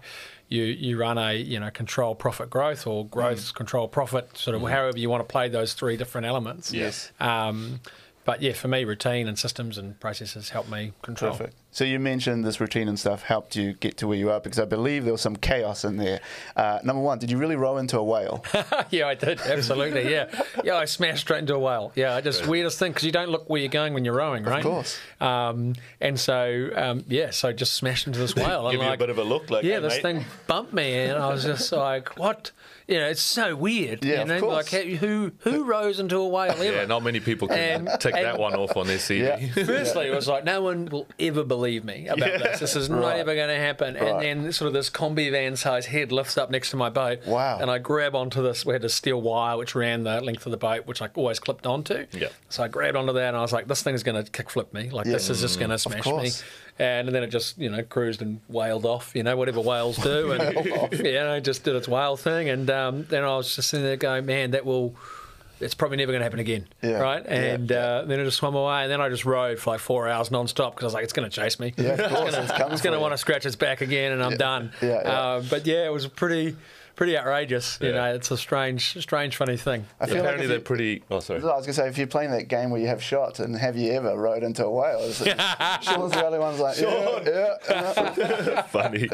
[0.48, 4.62] you you run a you know control profit growth or growth control profit sort of
[4.62, 6.72] however you want to play those three different elements.
[6.72, 7.10] Yes.
[7.20, 7.80] um,
[8.24, 11.32] but yeah for me routine and systems and processes help me control.
[11.32, 11.56] Perfect.
[11.72, 14.58] So you mentioned this routine and stuff helped you get to where you are because
[14.58, 16.20] I believe there was some chaos in there.
[16.56, 18.44] Uh, number one, did you really row into a whale?
[18.90, 19.40] yeah, I did.
[19.40, 20.10] Absolutely.
[20.10, 20.26] Yeah.
[20.64, 21.92] Yeah, I smashed straight into a whale.
[21.94, 24.42] Yeah, I just weirdest thing because you don't look where you're going when you're rowing,
[24.42, 24.58] right?
[24.58, 24.98] Of course.
[25.20, 28.66] Um, and so, um, yeah, so I just smashed into this whale.
[28.66, 30.72] and Give you a bit of a look, like, yeah, "Hey, this mate." thing bumped
[30.72, 32.50] me, and I was just like, what?
[32.88, 34.04] You know, it's so weird.
[34.04, 34.72] Yeah, you of course.
[34.72, 36.64] like who who rows into a whale ever?
[36.64, 39.20] Yeah, not many people can And- take tick that one off on their CV.
[39.56, 39.64] Yeah.
[39.64, 42.60] Firstly, it was like no one will ever believe me about this.
[42.60, 43.20] This is not Right.
[43.20, 43.94] ever going to happen.
[43.94, 44.24] Right.
[44.26, 47.26] And then sort of this combi van size head lifts up next to my boat.
[47.26, 47.58] Wow.
[47.60, 48.64] And I grab onto this.
[48.64, 51.38] We had a steel wire which ran the length of the boat, which I always
[51.38, 52.06] clipped onto.
[52.12, 52.28] Yeah.
[52.48, 54.90] So I grabbed onto that and I was like, this thing's going to kickflip me.
[54.90, 56.30] Like this is just going to smash me.
[56.78, 59.12] And then it just you know cruised and wailed off.
[59.14, 62.48] You know whatever whales do, and you know just did its whale thing.
[62.48, 64.94] And um, then I was just sitting there going, man, that will.
[65.60, 66.98] It's probably never going to happen again, Yeah.
[67.00, 67.22] right?
[67.24, 67.32] Yeah.
[67.34, 70.08] And uh, then it just swam away, and then I just rode for like four
[70.08, 71.74] hours non-stop because I was like, it's going to chase me.
[71.76, 74.12] Yeah, of course, it's coming It's for going to want to scratch its back again,
[74.12, 74.72] and I'm done.
[74.80, 74.94] Yeah, yeah.
[75.10, 76.56] Uh, but yeah, it was pretty,
[77.00, 77.78] pretty outrageous.
[77.80, 77.94] You Yeah.
[77.94, 79.86] know, it's a strange, strange, funny thing.
[79.98, 81.02] I feel Apparently if they're you- pretty.
[81.10, 81.40] Oh, sorry.
[81.40, 83.74] I was gonna say if you're playing that game where you have shots, and have
[83.74, 84.98] you ever rode into a whale?
[85.00, 85.28] Is it-
[85.80, 88.62] Shaun's the only one's like, yeah, yeah, yeah.
[88.76, 89.08] funny.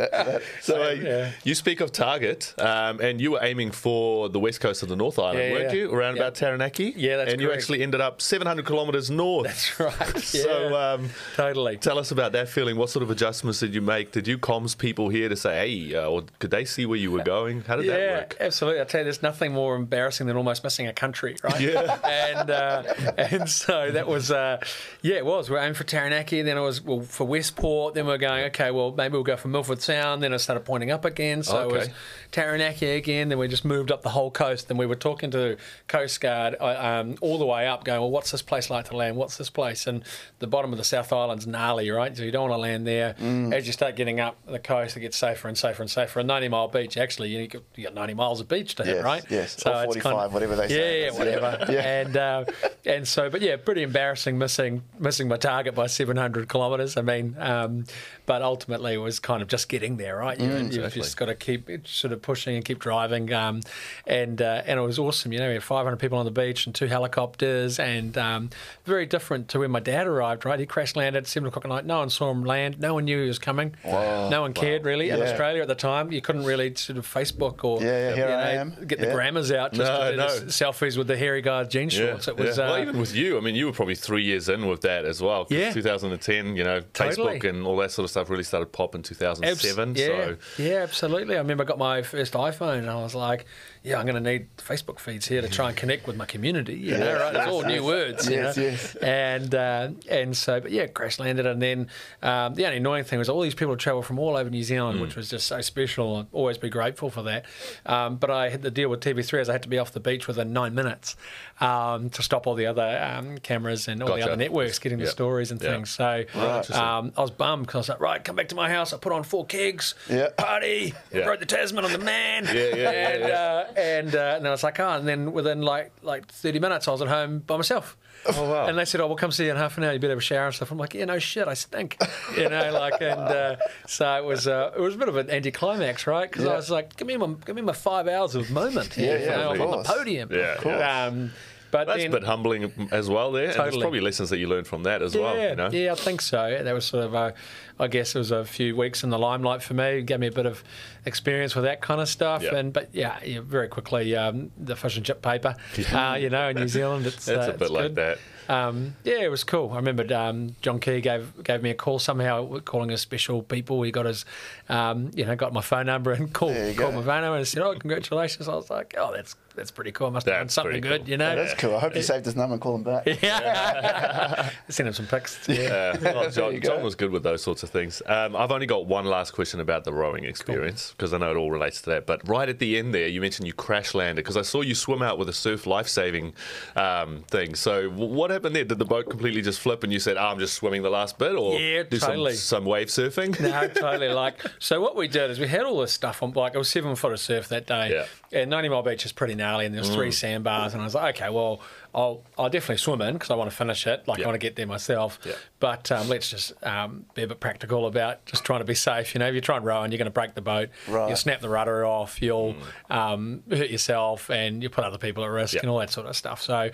[0.61, 1.31] so uh, Yeah.
[1.45, 4.97] you speak of target, um, and you were aiming for the west coast of the
[4.97, 5.79] North Island, Yeah, weren't yeah.
[5.83, 5.93] you?
[5.95, 6.23] Around Yeah.
[6.23, 6.93] about Taranaki.
[6.97, 9.47] Yeah, that's And you actually ended up 700 kilometres north.
[9.47, 10.19] That's right.
[10.27, 10.93] So Yeah.
[10.95, 11.77] um, totally.
[11.77, 12.77] tell us about that feeling.
[12.77, 14.11] What sort of adjustments did you make?
[14.11, 17.13] Did you comms people here to say, hey, uh, or could they see where you
[17.13, 17.61] were going?
[17.63, 18.37] How did that Yeah, work?
[18.41, 18.81] absolutely.
[18.81, 21.61] I tell you, there's nothing more embarrassing than almost missing a country, right?
[21.67, 21.99] Yeah.
[22.05, 22.83] and uh,
[23.17, 24.59] and so that was, uh,
[25.03, 25.49] yeah, it was.
[25.51, 27.95] We are aiming for Taranaki, then it was well, for Westport.
[27.95, 30.23] Then we are going, okay, well maybe we'll go for Milford Sound.
[30.23, 31.89] Then I started pointing up again, so it was
[32.33, 33.29] Taranaki again.
[33.29, 34.69] Then we just moved up the whole coast.
[34.69, 35.57] Then we were talking to
[35.89, 38.97] Coast Guard uh, um, all the way up, going, well, what's this place like to
[38.97, 39.17] land?
[39.17, 39.87] What's this place?
[39.87, 40.05] And
[40.39, 42.17] the bottom of the South Island's gnarly, right?
[42.17, 43.15] So you don't want to land there.
[43.21, 43.53] Mm.
[43.55, 46.21] As you start getting up the coast, it gets safer and safer and safer.
[46.21, 49.05] A 90 mile beach, actually, you you got 90 miles of beach to hit, Yes,
[49.05, 49.25] right?
[49.29, 49.67] yes.
[49.67, 51.05] Or it's 45, whatever they yeah, say.
[51.05, 51.67] Yeah, whatever.
[51.73, 51.81] Yeah.
[52.01, 52.45] And uh,
[52.85, 56.97] and so, but yeah, pretty embarrassing missing missing my target by 700 kilometres.
[56.97, 57.85] I mean, um,
[58.27, 60.39] but ultimately it was kind of just getting there, right?
[60.39, 63.33] You, you've just got to keep sort of pushing and keep driving.
[63.33, 63.61] Um,
[64.07, 65.33] and uh, and it was awesome.
[65.33, 68.51] You know, we had 500 people on the beach and two helicopters, and um,
[68.85, 70.45] very different to when my dad arrived.
[70.45, 71.87] Right, he crash landed at seven o'clock at night.
[71.87, 72.81] No one saw him land.
[72.81, 73.75] No one knew he was coming.
[73.85, 74.29] Wow.
[74.29, 75.11] No one cared really.
[75.11, 78.29] In Australia at the time, you couldn't really sort of Facebook or Yeah, yeah, here
[78.29, 78.75] you I am.
[78.87, 80.41] get the grammars out just No, to do no.
[80.41, 82.29] this selfies with the hairy guy jean shorts.
[82.29, 82.65] It was yeah.
[82.65, 85.05] uh, well, even with you, I mean, you were probably three years in with that
[85.05, 85.47] as well.
[85.51, 85.73] Yeah.
[85.73, 87.39] 2010, you know, Totally.
[87.39, 89.91] Facebook and all that sort of stuff really started popping 2007.
[89.91, 91.35] Abs- yeah, So yeah, absolutely.
[91.35, 93.47] I remember I got my first iPhone and I was like,
[93.83, 96.75] yeah, I'm going to need Facebook feeds here to try and connect with my community.
[96.75, 97.37] You know, right?
[97.37, 98.29] It's all new words.
[98.29, 98.63] you Yes, know?
[98.65, 98.97] yes.
[98.97, 101.89] And uh, and so, but yeah, crash landed, and then
[102.23, 105.01] um, the only annoying thing was all these people travel from all over New Zealand,
[105.01, 106.17] which was just so special.
[106.17, 107.45] I'll always be grateful for that.
[107.85, 110.01] Um, but I had the deal with TV3 as I had to be off the
[110.01, 111.15] beach within nine minutes
[111.61, 115.07] um, to stop all the other um, cameras and all the other networks getting the
[115.07, 115.71] stories and Yeah.
[115.71, 115.91] things.
[115.91, 116.77] So interesting.
[116.77, 118.93] um, I was bummed because I was like, right, come back to my house.
[118.93, 120.29] I put on four kegs, Yeah.
[120.37, 121.27] party, Yeah.
[121.27, 122.45] wrote the Tasman on the man.
[122.47, 123.35] Yeah, yeah, yeah, and, yeah.
[123.37, 126.59] Uh, and, uh, and then I was like, oh, and then within like like 30
[126.61, 127.97] minutes, I was at home by myself.
[128.29, 128.67] Oh, wow.
[128.67, 129.93] And they said, "Oh, we'll come see you in half an hour.
[129.93, 131.97] You better have a shower and stuff." I'm like, "Yeah, no shit, I stink,"
[132.37, 134.49] you know, like, and uh, so it was.
[134.49, 136.29] Uh, it was a bit of an anticlimax, right?
[136.29, 136.53] Because Yeah.
[136.53, 139.25] I was like, "Give me my, give me my five hours of moment." Yeah, you
[139.27, 140.31] yeah, know, of I'm on the podium.
[140.33, 140.83] Yeah, Of course.
[140.83, 141.33] Um,
[141.71, 143.51] but that's then, a bit humbling as well there.
[143.51, 145.51] And there's probably lessons that you learned from that as yeah, well.
[145.51, 145.71] You know?
[145.71, 146.59] yeah, I think so.
[146.63, 147.35] That was sort of, a,
[147.79, 149.99] I guess, it was a few weeks in the limelight for me.
[149.99, 150.65] It gave me a bit of
[151.05, 152.43] experience with that kind of stuff.
[152.43, 152.57] Yeah.
[152.57, 155.57] And but yeah, yeah very quickly, um, the fish and chip paper,
[155.93, 157.95] uh, you know, in New Zealand, it's That's uh, a bit it's like good.
[157.97, 158.19] that.
[158.49, 159.73] Um, yeah, it was cool.
[159.73, 163.83] I remember um, John Key gave gave me a call somehow, calling us special people.
[163.83, 164.25] He got his,
[164.69, 166.93] um, you know, got my phone number and called, called go.
[166.93, 170.09] my phone number and said, "Oh, congratulations!" I was like, "Oh, that's that's pretty cool.
[170.09, 171.11] I must have done That's something pretty good, cool.
[171.11, 171.75] you know." That's cool.
[171.77, 173.07] I hope you saved his number and called him back.
[173.23, 175.49] Yeah, send him some pics.
[175.49, 176.69] Yeah, well, There John, you go.
[176.77, 178.03] John was good with those sorts of things.
[178.07, 181.37] Um, I've only got one last question about the rowing experience because I know it
[181.37, 182.07] all relates to that.
[182.07, 184.75] But right at the end there, you mentioned you crash landed because I saw you
[184.75, 186.35] swim out with a surf life saving
[186.77, 187.55] um, thing.
[187.55, 188.65] So w- what happened there?
[188.65, 191.19] Did the boat completely just flip and you said, oh, "I'm just swimming the last
[191.19, 192.35] bit," or Yeah, do totally.
[192.35, 193.39] some, some wave surfing?
[193.41, 194.09] no, totally.
[194.09, 196.69] Like, so what we did is we had all this stuff on, like, it was
[196.69, 197.91] seven foot of surf that day.
[197.91, 198.07] Yeah.
[198.33, 200.15] And 90 Mile Beach is pretty gnarly, and there's three mm.
[200.15, 200.73] sandbars.
[200.73, 201.61] And I was like, okay, well,
[201.97, 204.07] I'll, I'll definitely swim in because I want to finish it.
[204.07, 204.27] Like, Yeah.
[204.27, 205.19] I want to get there myself.
[205.25, 205.33] Yeah.
[205.61, 209.15] But um, let's just um, be a bit practical about just trying to be safe.
[209.15, 211.09] You know, if you try and row and you're going to break the boat, Right.
[211.09, 212.55] you'll snap the rudder off, you'll
[212.91, 215.61] um, hurt yourself, and you put other people at risk Yeah.
[215.63, 216.43] and all that sort of stuff.
[216.43, 216.71] So,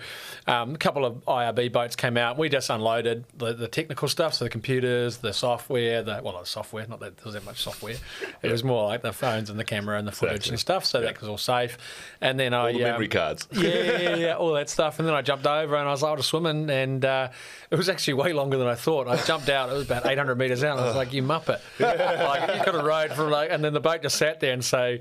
[0.47, 2.37] um, a couple of IRB boats came out.
[2.37, 6.45] We just unloaded the, the technical stuff, so the computers, the software, the well, the
[6.45, 6.85] software.
[6.87, 7.95] Not that there was that much software.
[8.41, 10.51] It was more like the phones and the camera and the footage Exactly.
[10.55, 10.85] and stuff.
[10.85, 11.77] So that was all safe.
[12.19, 13.47] And then I All the um, memory cards.
[13.53, 14.99] yeah, yeah, yeah, all that stuff.
[14.99, 17.29] And then I jumped over and I was I was swimming, and uh,
[17.71, 19.07] it was actually way longer than I thought.
[19.07, 20.77] I jumped out, it was about 800 metres out.
[20.77, 21.59] And I was like, you muppet.
[21.79, 24.53] like, you could have rowed from like, and then the boat just sat there.
[24.53, 24.97] And so,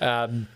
[0.00, 0.48] um,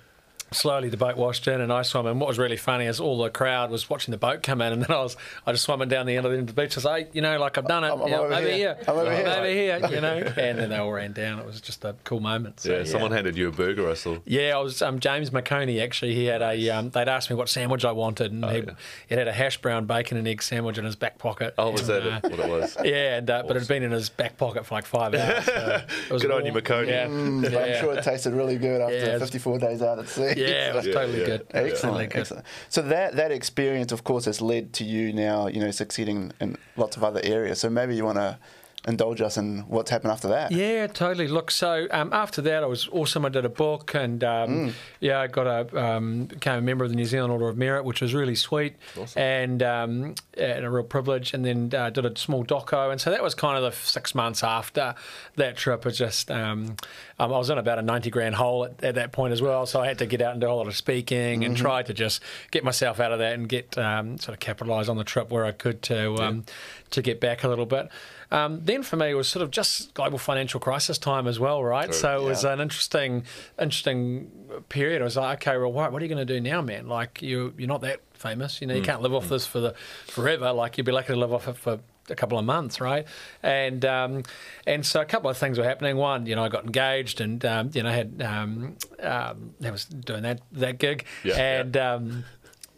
[0.52, 2.06] slowly the boat washed in and I swam.
[2.06, 4.72] And what was really funny is all the crowd was watching the boat come in,
[4.72, 6.62] and then I was I just swimming down the end of the, end of the
[6.62, 6.74] beach.
[6.76, 7.88] I was like, you know, like I've done it.
[7.88, 8.56] I'm- I'm you know, over over here.
[8.56, 8.78] here.
[8.88, 9.26] I'm over here.
[9.26, 9.78] over here.
[9.90, 11.38] You know, and then they all ran down.
[11.38, 12.60] It was just a cool moment.
[12.60, 14.18] So, Yeah, someone handed you a burger, I saw.
[14.24, 15.82] Yeah, I was um, James McConey.
[15.82, 16.70] Actually, he had a.
[16.70, 18.72] Um, they'd asked me what sandwich I wanted, and he, Oh, yeah.
[19.08, 21.54] it had a hash brown bacon and egg sandwich in his back pocket.
[21.58, 22.76] Oh, was And, that uh, what it was?
[22.84, 25.44] Yeah, and uh, but it had been in his back pocket for like five hours.
[25.44, 26.64] So it was Good on you, warm.
[26.64, 26.88] McConey.
[26.88, 30.34] Yeah, I'm sure it tasted really good after Yeah, 54 days out at sea.
[30.48, 31.48] Yeah, it was Yeah, totally good.
[31.50, 32.16] Totally good.
[32.20, 32.46] excellent.
[32.68, 36.56] So that that experience, of course, has led to you now, you know, succeeding in
[36.76, 37.60] lots of other areas.
[37.60, 38.38] So maybe you want to
[38.86, 40.52] indulge us in what's happened after that.
[40.52, 41.28] Yeah, totally.
[41.28, 43.24] Look, so um, after that, I was awesome.
[43.24, 46.90] I did a book, and um, yeah, I got a um, became a member of
[46.90, 48.76] the New Zealand Order of Merit, which was really sweet
[49.16, 51.34] and um, and a real privilege.
[51.34, 54.14] And then uh, did a small doco, and so that was kind of the six
[54.14, 54.94] months after
[55.36, 55.84] that trip.
[55.84, 56.76] It just um,
[57.18, 59.66] um, I was in about a ninety grand hole at, at that point as well,
[59.66, 61.92] so I had to get out and do a lot of speaking and try to
[61.92, 65.30] just get myself out of that and get um, sort of capitalise on the trip
[65.30, 66.44] where I could to um,
[66.90, 67.90] to get back a little bit.
[68.30, 71.62] Um, then for me, it was sort of just global financial crisis time as well,
[71.64, 71.92] right?
[71.94, 73.24] So it was an interesting,
[73.58, 74.30] interesting
[74.68, 75.00] period.
[75.02, 76.88] I was like, okay, well, what, what are you going to do now, man?
[76.88, 78.60] Like you, you're not that famous.
[78.60, 79.74] You know, you can't live off this for the
[80.06, 80.52] forever.
[80.52, 83.06] Like you'd be lucky to live off it for a couple of months, right?
[83.42, 84.22] And um,
[84.66, 85.96] and so a couple of things were happening.
[85.96, 89.70] One, you know, I got engaged, and um, you know, I had um, um, I
[89.70, 91.60] was doing that that gig, Yeah, yeah.
[91.60, 91.76] and.
[91.76, 92.24] Um,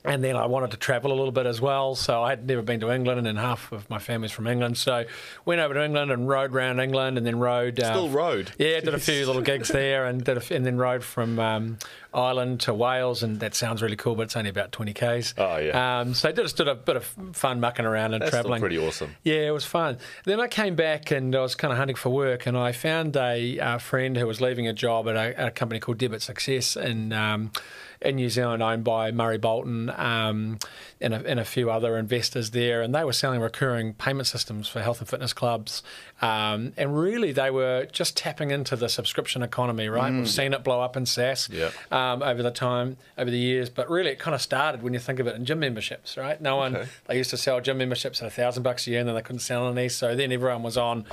[0.04, 1.94] and then I wanted to travel a little bit as well.
[1.94, 4.76] So I had never been to England, and half of my family's from England.
[4.78, 5.04] So
[5.44, 7.78] went over to England and rode around England, and then rode.
[7.80, 8.52] Uh, Still rode?
[8.58, 11.78] Yeah, did a few little gigs there, and did a and then rode from um,
[12.12, 15.34] Ireland to Wales, and that sounds really cool, but it's only about twenty k's.
[15.38, 16.00] Oh, yeah.
[16.00, 18.60] Um, so I did, did a bit of fun mucking around and That's traveling.
[18.60, 19.14] pretty awesome.
[19.22, 19.98] Yeah, it was fun.
[20.24, 23.16] Then I came back and I was kind of hunting for work, and I found
[23.16, 26.22] a uh, friend who was leaving a job at a, at a company called Debit
[26.22, 27.12] Success and.
[27.14, 27.52] um,
[28.04, 30.58] in New Zealand, owned by Murray Bolton um,
[31.00, 34.68] and, a, and a few other investors there, and they were selling recurring payment systems
[34.68, 35.82] for health and fitness clubs,
[36.20, 39.88] um, and really they were just tapping into the subscription economy.
[39.88, 41.70] Right, we've seen it blow up in SaaS Yeah.
[41.90, 43.70] um, over the time, over the years.
[43.70, 46.40] But really, it kind of started when you think of it in gym memberships, right?
[46.40, 46.88] No one Okay.
[47.06, 49.22] they used to sell gym memberships at a thousand bucks a year, and then they
[49.22, 49.88] couldn't sell any.
[49.88, 51.04] So then everyone was on.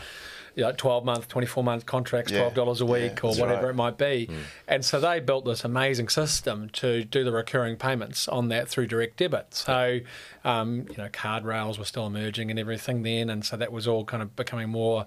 [0.55, 3.69] You know, 12 month, 24 month contracts, $12 a week, or whatever right.
[3.71, 4.29] it might be.
[4.67, 8.87] And so they built this amazing system to do the recurring payments on that through
[8.87, 9.53] direct debit.
[9.53, 9.99] So,
[10.43, 13.29] um, you know, card rails were still emerging and everything then.
[13.29, 15.05] And so that was all kind of becoming more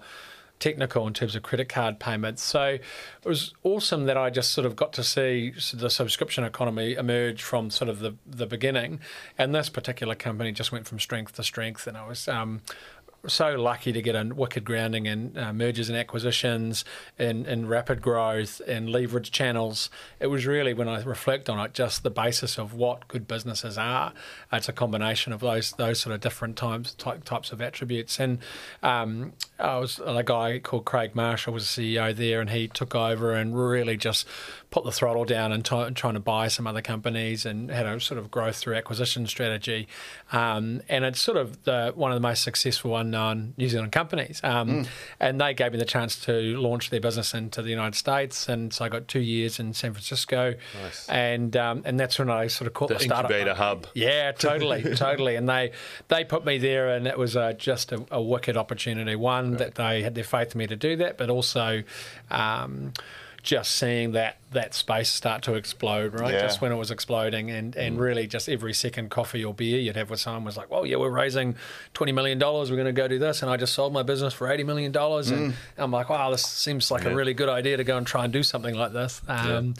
[0.63, 2.41] technical in terms of credit card payments.
[2.41, 6.93] So it was awesome that I just sort of got to see the subscription economy
[6.93, 9.01] emerge from sort of the, the beginning.
[9.37, 11.85] And this particular company just went from strength to strength.
[11.85, 12.61] And I was um,
[13.27, 16.83] so lucky to get a wicked grounding in uh, mergers and acquisitions,
[17.17, 19.89] in rapid growth, and leverage channels.
[20.19, 23.77] It was really, when I reflect on it, just the basis of what good businesses
[23.77, 24.13] are.
[24.51, 28.19] It's a combination of those those sort of different types type, types of attributes.
[28.19, 28.39] And
[28.81, 32.95] um, I was a guy called Craig Marshall was the CEO there, and he took
[32.95, 34.27] over and really just
[34.69, 37.99] put the throttle down and t- trying to buy some other companies and had a
[37.99, 39.87] sort of growth through acquisition strategy.
[40.31, 44.41] Um, and it's sort of the, one of the most successful unknown New Zealand companies.
[44.43, 44.85] Um,
[45.19, 48.49] And they gave me the chance to launch their business into the United States.
[48.49, 50.55] And so I got two years in San Francisco.
[50.83, 51.07] Nice.
[51.09, 53.31] And um, and that's when I sort of caught The the, startup.
[53.31, 53.87] incubator hub.
[53.93, 55.35] Yeah, totally, totally.
[55.35, 55.71] And they
[56.07, 59.15] they put me there, and it was uh, just a, a wicked opportunity.
[59.15, 61.83] One that they had their faith in me to do that, but also.
[62.31, 62.93] Um,
[63.43, 66.33] just seeing that that space start to explode, right?
[66.33, 66.41] Yeah.
[66.41, 69.95] Just when it was exploding, and, and really just every second coffee or beer you'd
[69.97, 71.55] have with someone was like, "Well, yeah, we're raising
[71.93, 72.71] twenty million dollars.
[72.71, 74.91] We're going to go do this," and I just sold my business for eighty million
[74.91, 77.09] dollars, and I'm like, "Wow, this seems like Yeah.
[77.11, 79.73] a really good idea to go and try and do something like this." Um,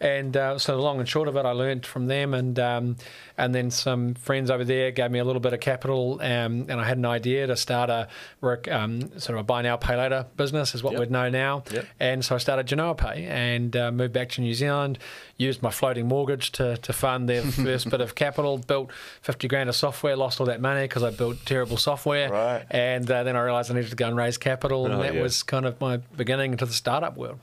[0.00, 2.96] And uh, so the long and short of it, I learned from them, and um,
[3.38, 6.72] and then some friends over there gave me a little bit of capital, um, and
[6.72, 8.08] I had an idea to start a
[8.40, 11.00] work um, sort of a buy now pay later business, is what Yep.
[11.00, 11.62] we'd know now.
[11.72, 11.86] Yep.
[12.00, 14.98] And so I started Genoa Pay and uh, moved back to New Zealand.
[15.38, 18.58] Used my floating mortgage to, to fund their first bit of capital.
[18.58, 18.90] Built
[19.22, 20.16] fifty grand of software.
[20.16, 22.30] Lost all that money because I built terrible software.
[22.30, 22.64] Right.
[22.70, 25.14] And uh, then I realised I needed to go and raise capital, and Oh, that
[25.14, 25.22] yeah.
[25.22, 27.38] was kind of my beginning into the startup world.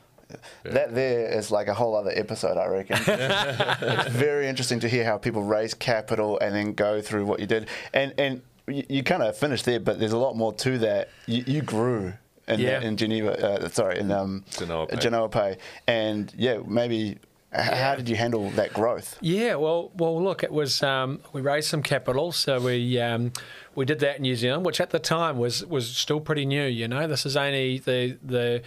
[0.63, 2.97] That there is like a whole other episode, I reckon.
[3.07, 7.45] it's very interesting to hear how people raise capital and then go through what you
[7.47, 7.67] did.
[7.93, 11.09] And and you, you kind of finished there, but there's a lot more to that.
[11.25, 12.13] You, you grew
[12.47, 12.81] in, Yeah.
[12.81, 14.97] in Geneva, uh, sorry, in um, Genoa Pay.
[14.97, 15.57] Genoa Pay.
[15.87, 17.17] And yeah, maybe
[17.53, 19.17] h- how did you handle that growth?
[19.21, 23.31] Yeah, well, well, look, it was um, we raised some capital, so we um,
[23.75, 26.65] we did that in New Zealand, which at the time was was still pretty new.
[26.65, 28.61] You know, this is only the the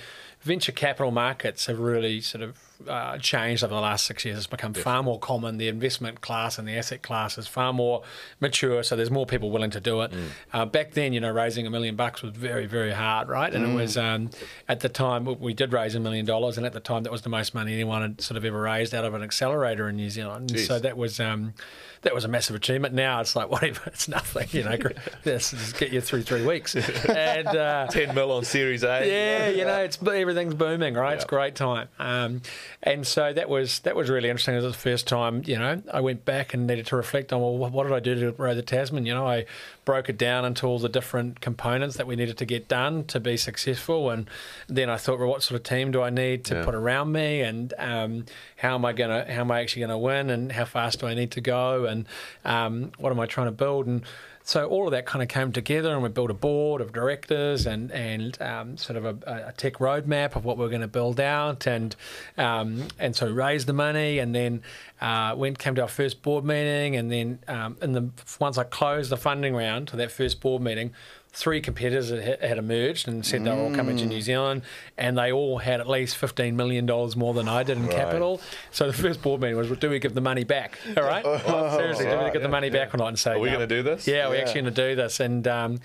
[0.46, 2.56] venture capital markets have really sort of
[2.88, 4.38] uh, changed over the last six years.
[4.38, 5.58] It's become far more common.
[5.58, 8.02] The investment class and the asset class is far more
[8.40, 10.10] mature, so there's more people willing to do it.
[10.12, 10.28] Mm.
[10.52, 13.52] Uh, back then, you know, raising a million bucks was very, very hard, right?
[13.54, 13.74] And it Mm.
[13.76, 14.30] was um,
[14.68, 17.22] at the time we did raise a million dollars, and at the time that was
[17.22, 20.10] the most money anyone had sort of ever raised out of an accelerator in New
[20.10, 20.50] Zealand.
[20.50, 21.20] And so that was.
[21.20, 21.54] Um,
[22.03, 22.94] that was a massive achievement.
[22.94, 24.46] Now it's like whatever, it's nothing.
[24.53, 24.76] You know,
[25.24, 29.05] this just get you through three weeks, and uh, 10 mil on Series A.
[29.05, 31.14] yeah, you know, it's everything's booming, right?
[31.14, 32.42] It's a great time, um,
[32.82, 34.54] and so that was that was really interesting.
[34.54, 37.40] It was the first time, you know, I went back and needed to reflect on
[37.40, 39.06] well, what did I do to row the Tasman?
[39.06, 39.46] You know, I
[39.84, 43.20] broke it down into all the different components that we needed to get done to
[43.20, 44.28] be successful, and
[44.68, 46.64] then I thought, well, what sort of team do I need to Yeah.
[46.64, 50.30] put around me, and um, how am I gonna, how am I actually gonna win,
[50.30, 52.06] and how fast do I need to go, and
[52.44, 54.02] um, what am I trying to build, and
[54.47, 57.66] so all of that kind of came together, and we built a board of directors
[57.66, 60.88] and and um, sort of a, a tech roadmap of what we are going to
[60.88, 61.97] build out, and
[62.38, 64.62] um, and so raised the money, and then
[65.01, 68.62] uh, went came to our first board meeting, and then um, in the once I
[68.62, 70.92] closed the funding round to that first board meeting.
[71.39, 74.62] Three competitors had, had emerged and said they were all coming to New Zealand,
[74.97, 78.41] and they all had at least fifteen million dollars more than I did in capital.
[78.70, 81.22] So the first board meeting was, "Do we give the money back?" All right,
[81.76, 83.09] seriously, do we right, give the money back or not?
[83.09, 83.57] And say, Are we no.
[83.57, 84.09] gonna do this?
[84.09, 84.41] Yeah, we're Yeah.
[84.41, 85.80] actually going to do this, and um,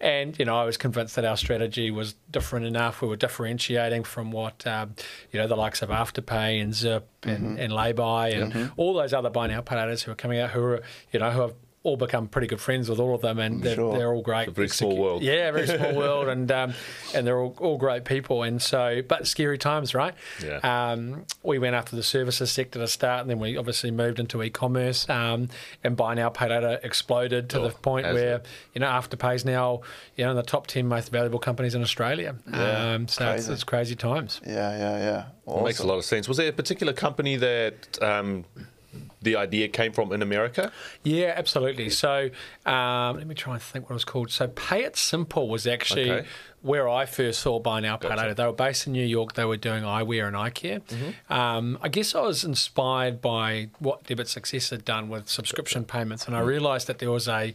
[0.00, 3.00] and you know, I was convinced that our strategy was different enough.
[3.00, 4.96] We were differentiating from what um,
[5.30, 9.30] you know the likes of Afterpay and Zip and, and Laybuy and all those other
[9.30, 10.82] buy now pay who are coming out, who are
[11.12, 11.54] you know who have
[11.86, 13.96] all become pretty good friends with all of them, and they're, Sure.
[13.96, 14.48] they're all great.
[14.48, 15.22] a very small execu- world.
[15.22, 16.74] Yeah, very small world, and um,
[17.14, 20.14] and they're all, all great people, and so but scary times, right?
[20.44, 20.58] Yeah.
[20.90, 24.42] Um, we went after the services sector to start, and then we obviously moved into
[24.42, 25.48] e-commerce, um,
[25.84, 28.46] and buy now pay later exploded to Oh, the point where it?
[28.74, 29.82] you know Afterpay's now
[30.16, 32.34] you know in the top ten most valuable companies in Australia.
[32.52, 33.52] Yeah, um, so it's, crazy.
[33.52, 34.40] it's crazy times.
[34.44, 34.98] Yeah, yeah,
[35.46, 35.54] yeah.
[35.56, 36.26] It makes a lot of sense.
[36.26, 38.44] Was there a particular company that um,
[39.22, 40.72] the idea came from in America?
[41.02, 41.90] Yeah, absolutely.
[41.90, 42.30] So
[42.64, 44.30] um, let me try and think what it was called.
[44.30, 46.26] So Pay It Simple was actually Okay.
[46.62, 48.20] where I first saw Buy Now Pay Gotcha.
[48.22, 48.34] Later.
[48.34, 49.34] They were based in New York.
[49.34, 50.80] They were doing eyewear and eye care.
[50.80, 51.32] Mm-hmm.
[51.32, 56.26] Um, I guess I was inspired by what Debit Success had done with subscription payments,
[56.26, 56.48] and I Mm-hmm.
[56.48, 57.54] realised that there was a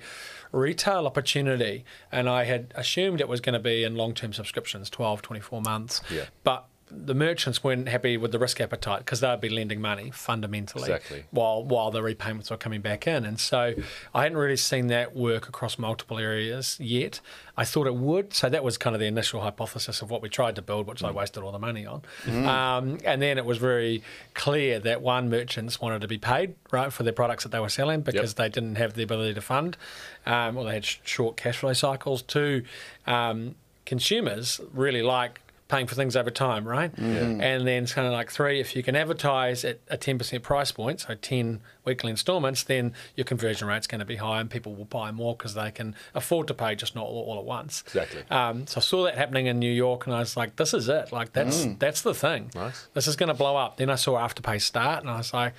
[0.51, 5.21] retail opportunity, and I had assumed it was going to be in long-term subscriptions, 12,
[5.21, 6.01] 24 months.
[6.09, 6.25] Yeah.
[6.43, 10.83] But the merchants weren't happy with the risk appetite because they'd be lending money fundamentally
[10.91, 11.23] Exactly.
[11.31, 13.25] while while the repayments were coming back in.
[13.25, 13.73] And so
[14.13, 17.21] I hadn't really seen that work across multiple areas yet.
[17.57, 18.33] I thought it would.
[18.33, 21.03] So that was kind of the initial hypothesis of what we tried to build, which
[21.03, 22.01] I wasted all the money on.
[22.27, 26.91] Um, and then it was very clear that one, merchants wanted to be paid right
[26.91, 29.77] for their products that they were selling because they didn't have the ability to fund,
[30.25, 32.21] um, or they had sh- short cash flow cycles.
[32.21, 32.63] Two,
[33.05, 35.40] um, consumers really like
[35.71, 36.91] paying for things over time, right?
[36.97, 40.71] And then it's kind of like three, if you can advertise at a 10% price
[40.73, 44.75] point, so 10 weekly installments, then your conversion rate's going to be high and people
[44.75, 47.83] will buy more because they can afford to pay just not all, all at once.
[47.87, 48.23] Exactly.
[48.29, 50.89] Um, so I saw that happening in New York and I was like, this is
[50.89, 51.13] it.
[51.13, 52.51] Like, that's, that's the thing.
[52.53, 52.87] Nice.
[52.93, 53.77] This is going to blow up.
[53.77, 55.53] Then I saw Afterpay start and I was like,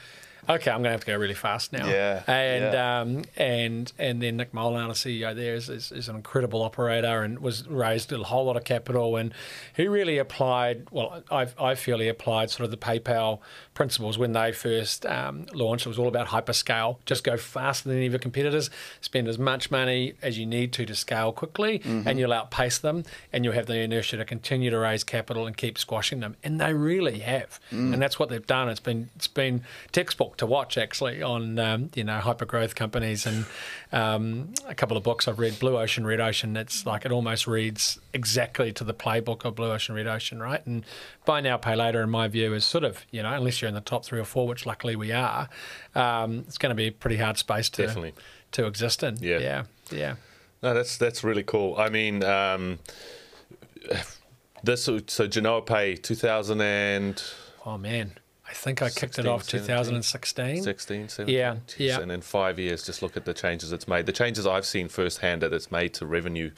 [0.48, 1.86] okay, I'm going to have to go really fast now.
[1.88, 3.00] Yeah, And yeah.
[3.00, 7.22] um, and and then Nick Molnar, the CEO there, is, is, is an incredible operator
[7.22, 9.16] and was raised a whole lot of capital.
[9.16, 9.32] And
[9.76, 13.40] he really applied, well, I, I feel he applied sort of the PayPal
[13.74, 15.86] principles when they first um, launched.
[15.86, 18.68] It was all about hyperscale, just go faster than any of your competitors,
[19.00, 22.06] spend as much money as you need to to scale quickly, Mm-hmm.
[22.08, 25.56] and you'll outpace them, and you'll have the inertia to continue to raise capital and
[25.56, 26.36] keep squashing them.
[26.44, 27.92] And they really have, Mm.
[27.94, 28.68] and that's what they've done.
[28.68, 29.62] It's been it's been
[29.92, 33.44] textbook to watch actually on um, you know hyper growth companies and
[33.92, 36.56] um, a couple of books I've read, Blue Ocean, Red Ocean.
[36.56, 40.64] It's like it almost reads exactly to the playbook of Blue Ocean, Red Ocean, right?
[40.66, 40.84] And
[41.24, 43.74] buy now, pay later, in my view, is sort of you know unless you're in
[43.74, 45.48] the top three or four, which luckily we are,
[45.94, 48.14] um, it's going to be a pretty hard space to Definitely.
[48.52, 49.16] to exist in.
[49.20, 49.38] Yeah.
[49.38, 50.14] yeah, yeah.
[50.62, 51.76] No, that's that's really cool.
[51.76, 52.78] I mean, um,
[54.62, 57.22] this so Genoa Pay 2000 and
[57.64, 58.12] Oh man,
[58.52, 59.66] I think I kicked it off 17.
[59.66, 60.62] 2016.
[60.62, 61.34] 16, 17.
[61.34, 62.00] Yeah, Jeez, yeah.
[62.00, 64.04] And in five years, just look at the changes it's made.
[64.04, 66.50] The changes I've seen firsthand that it's made to revenue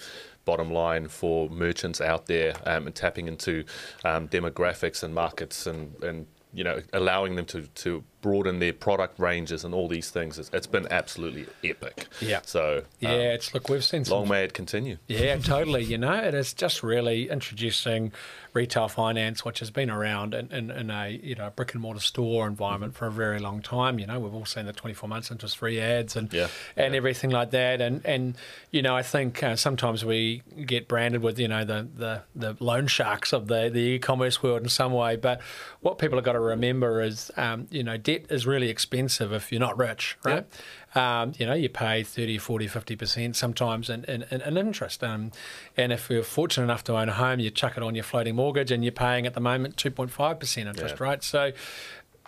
[0.44, 3.64] bottom line for merchants out there um, and tapping into
[4.04, 9.18] um, demographics and markets and, and you know allowing them to, to broaden their product
[9.18, 10.38] ranges and all these things.
[10.38, 12.06] It's, it's been absolutely epic.
[12.22, 12.40] Yeah.
[12.46, 14.96] So Yeah, um, it's look, we've seen some long may it continue.
[15.08, 15.84] Yeah, totally.
[15.84, 18.12] You know, it is just really introducing
[18.54, 22.00] retail finance, which has been around in, in, in a you know brick and mortar
[22.00, 23.98] store environment for a very long time.
[23.98, 26.46] You know, we've all seen the 24 months interest free ads and Yeah.
[26.78, 27.82] and everything like that.
[27.82, 28.36] And and
[28.70, 32.56] you know, I think uh, sometimes we get branded with you know the the, the
[32.64, 35.16] loan sharks of the the e-commerce world in some way.
[35.16, 35.42] But
[35.80, 39.50] what people have got to remember is, um, you know, debt is really expensive if
[39.52, 40.46] you're not rich, right?
[40.94, 45.02] Um, you know, you pay 30, 40, 50% sometimes in, in, in, in interest.
[45.02, 45.32] Um,
[45.76, 48.36] and if you're fortunate enough to own a home, you chuck it on your floating
[48.36, 51.04] mortgage and you're paying at the moment 2.5% interest, Yeah.
[51.04, 51.22] right?
[51.22, 51.52] So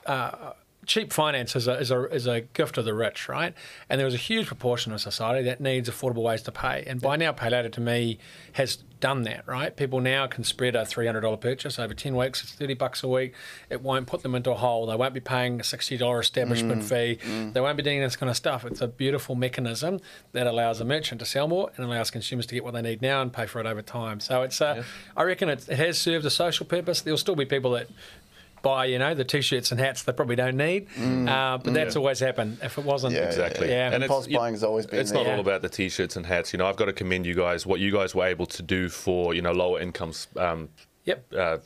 [0.07, 0.53] uh,
[0.85, 3.55] cheap finance is a, is, a, is a gift of the rich, right?
[3.89, 6.85] And there is a huge proportion of society that needs affordable ways to pay.
[6.87, 8.19] And buy now, pay later to me
[8.55, 9.77] has done that, right?
[9.77, 12.43] People now can spread a $300 purchase over 10 weeks.
[12.43, 13.35] It's 30 bucks a week.
[13.69, 14.87] It won't put them into a hole.
[14.87, 17.19] They won't be paying a $60 establishment fee.
[17.53, 18.65] They won't be doing this kind of stuff.
[18.65, 20.01] It's a beautiful mechanism
[20.33, 23.03] that allows a merchant to sell more and allows consumers to get what they need
[23.03, 24.21] now and pay for it over time.
[24.21, 24.83] So it's, uh,
[25.17, 27.01] I reckon it, it has served a social purpose.
[27.03, 27.89] There'll still be people that
[28.67, 30.87] buy, you know, the t-shirts and hats they probably don't need.
[30.99, 32.59] Uh, but that's always happened.
[32.63, 33.69] If it wasn't, Yeah, Exactly.
[33.69, 33.93] Yeah.
[33.93, 35.25] And Impulse you- buying has always been It's there.
[35.25, 36.53] not all about the t-shirts and hats.
[36.53, 37.65] You know, I've got to commend you guys.
[37.67, 40.27] What you guys were able to do for you know lower incomes.
[40.37, 40.69] Um,
[41.05, 41.25] Yep.
[41.39, 41.59] uh,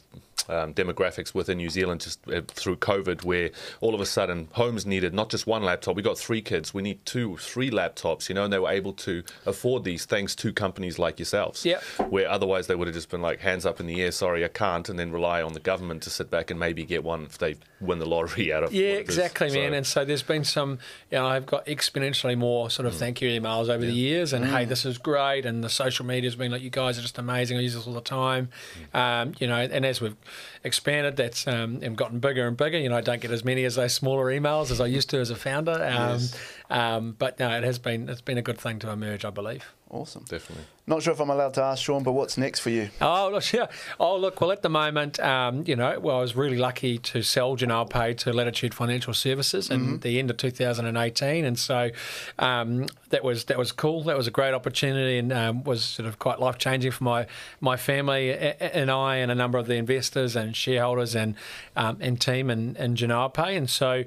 [0.49, 4.86] um, demographics within New Zealand just uh, through COVID, where all of a sudden homes
[4.86, 5.97] needed not just one laptop.
[5.97, 6.72] We got three kids.
[6.74, 8.28] We need two, three laptops.
[8.28, 11.64] You know, and they were able to afford these thanks to companies like yourselves.
[11.64, 11.82] Yep.
[12.11, 14.12] Where otherwise they would have just been like hands up in the air.
[14.12, 17.05] Sorry, I can't, and then rely on the government to sit back and maybe get
[17.05, 18.72] one if they win the lottery out of.
[18.72, 19.01] Yeah, what it is.
[19.01, 19.74] exactly, man.
[19.74, 20.78] And so there's been some,
[21.11, 24.45] you know, I've got exponentially more sort of thank you emails over the years, and
[24.45, 27.59] hey, this is great, and the social media's been like, you guys are just amazing.
[27.59, 28.49] I use this all the time,
[28.95, 29.57] um, you know.
[29.57, 30.16] And as we've
[30.64, 32.78] expanded, that's um, and gotten bigger and bigger.
[32.78, 35.18] You know, I don't get as many as those smaller emails as I used to
[35.18, 35.72] as a founder.
[35.72, 35.81] Um,
[36.20, 36.37] Yes.
[36.70, 39.64] Um, but no, it has been it's been a good thing to emerge, I believe.
[39.92, 40.22] Awesome.
[40.28, 40.66] definitely.
[40.86, 42.90] Not sure if I'm allowed to ask Shaun, but what's next for you?
[43.00, 43.66] Oh, look, yeah.
[43.98, 47.22] Oh, look, well, at the moment, um, you know, well, I was really lucky to
[47.22, 51.44] sell Genoa Pay to Latitude Financial Services in the end of 2018.
[51.44, 51.90] And so
[52.38, 54.04] um, that was that was cool.
[54.04, 57.26] That was a great opportunity and um, was sort of quite life changing for my,
[57.60, 61.34] my family a- a- and I and a number of the investors and shareholders and,
[61.74, 63.56] um, and team in, in Genoa Pay.
[63.56, 64.04] And so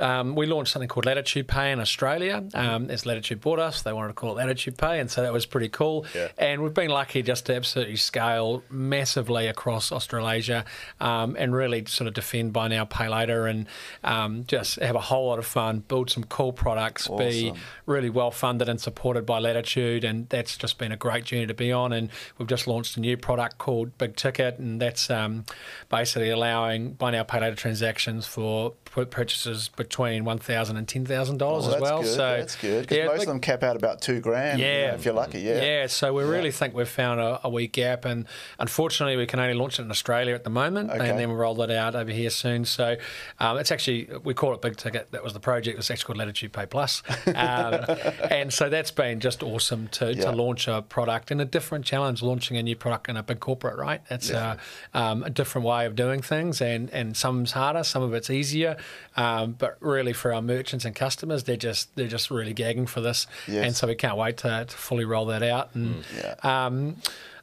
[0.00, 2.44] um, we launched something called Latitude Pay in Australia.
[2.54, 5.32] Um, as Latitude bought us, they wanted to call it Latitude Pay, and so that
[5.32, 6.06] was pretty cool.
[6.14, 6.28] Yeah.
[6.38, 10.64] And we've been lucky just to absolutely scale massively across Australasia
[11.00, 13.66] um, and really sort of defend buy now, pay later, and
[14.04, 17.52] um, just have a whole lot of fun, build some cool products, be
[17.86, 21.54] really well funded and supported by Latitude, and that's just been a great journey to
[21.54, 21.92] be on.
[21.92, 25.44] And we've just launched a new product called Big Ticket, and that's um,
[25.88, 31.04] basically allowing buy now, pay later transactions for pur- purchases between one thousand and ten
[31.04, 32.02] thousand dollars Oh, as well.
[32.02, 32.14] good.
[32.14, 32.86] So that's good.
[32.88, 34.60] 'Cause yeah, most of them cap out about two grand.
[34.60, 34.94] you know, Yeah.
[34.94, 35.40] if you're lucky.
[35.40, 35.60] Yeah.
[35.62, 38.24] yeah, so we really think we've found a, a wee gap, and
[38.60, 41.08] unfortunately, we can only launch it in Australia at the moment, Okay.
[41.10, 42.64] and then we'll roll it out over here soon.
[42.64, 42.96] So
[43.40, 45.10] um, it's actually we call it Big Ticket.
[45.10, 45.76] That was the project.
[45.78, 47.84] It's actually called Latitude Pay Plus, um,
[48.30, 50.26] and so that's been just awesome to, Yeah.
[50.26, 53.40] to launch a product and a different challenge, launching a new product in a big
[53.40, 53.76] corporate.
[53.76, 54.56] Right, it's uh,
[54.94, 58.76] um, a different way of doing things, and and some's harder, some of it's easier,
[59.16, 63.00] um, but really for our merchants and customers, they're just they're just really gagging for
[63.00, 63.64] this, Yes.
[63.66, 65.74] and so we can't wait to, to fully roll that out.
[65.74, 66.34] And Yeah.
[66.66, 66.96] um,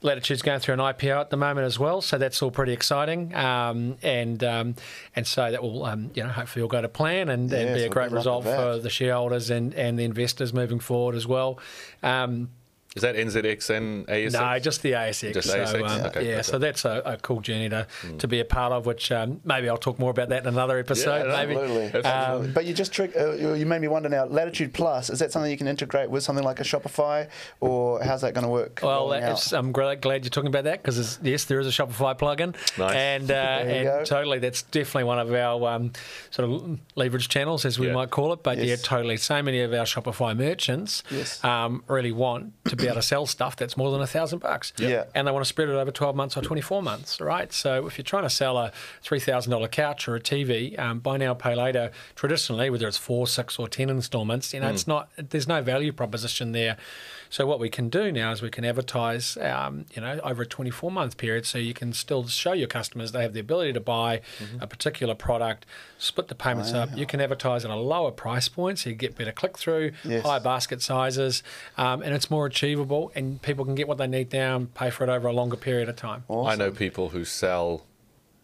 [0.04, 3.34] Latitude's going through an IPO at the moment as well, so that's all pretty exciting.
[3.34, 4.76] Um, and um,
[5.16, 7.84] and so that will um, you know hopefully all go to plan and, and be
[7.84, 11.58] a great good result for the shareholders and, and the investors moving forward as well.
[13.04, 14.34] Um, Is that NZX and ASX?
[14.34, 15.34] no, just the ASX.
[15.34, 16.42] Just so, ASX, um, okay, yeah, okay.
[16.44, 17.88] so that's a, a cool journey to,
[18.20, 20.78] to be a part of, which um, maybe I'll talk more about that in another
[20.80, 21.28] episode.
[21.28, 21.56] no, maybe.
[21.56, 22.02] Absolutely.
[22.04, 22.52] Absolutely.
[22.54, 23.14] but you just trick.
[23.16, 24.26] Uh, you you made me wonder now.
[24.26, 27.28] Latitude Plus is that something you can integrate with something like a Shopify,
[27.60, 28.80] or how's that going to work?
[28.84, 29.24] Well, rolling
[29.54, 32.94] I'm glad, glad you're talking about that because yes, there is a Shopify plugin, Nice.
[32.96, 34.04] and uh, There you and go.
[34.06, 35.92] totally that's definitely one of our um,
[36.32, 37.94] sort of leverage channels, as we Yeah.
[37.94, 38.44] might call it.
[38.44, 39.18] But yeah, totally.
[39.18, 41.44] So many of our Shopify merchants Yes.
[41.44, 44.74] um, really want to be able to sell stuff that's more than a thousand bucks,
[44.78, 45.06] Yeah.
[45.16, 47.52] and they want to spread it over 12 months or 24 months, right?
[47.54, 48.72] So if you're trying to sell a
[49.02, 52.98] three thousand dollar couch or a TV, um, buy now pay later, traditionally whether it's
[52.98, 56.78] four, six, or ten installments, you know, it's not there's no value proposition there.
[57.30, 60.46] So what we can do now is we can advertise, um, you know, over a
[60.46, 63.80] 24 month period, so you can still show your customers they have the ability to
[63.80, 64.22] buy
[64.62, 65.66] a particular product,
[65.98, 66.90] split the payments up.
[66.96, 70.26] You can advertise at a lower price point, so you get better click through, Yes.
[70.26, 71.44] higher basket sizes,
[71.78, 74.90] um, and it's more achievable, and people can get what they need now and pay
[74.90, 76.24] for it over a longer period of time.
[76.30, 77.84] I know people who sell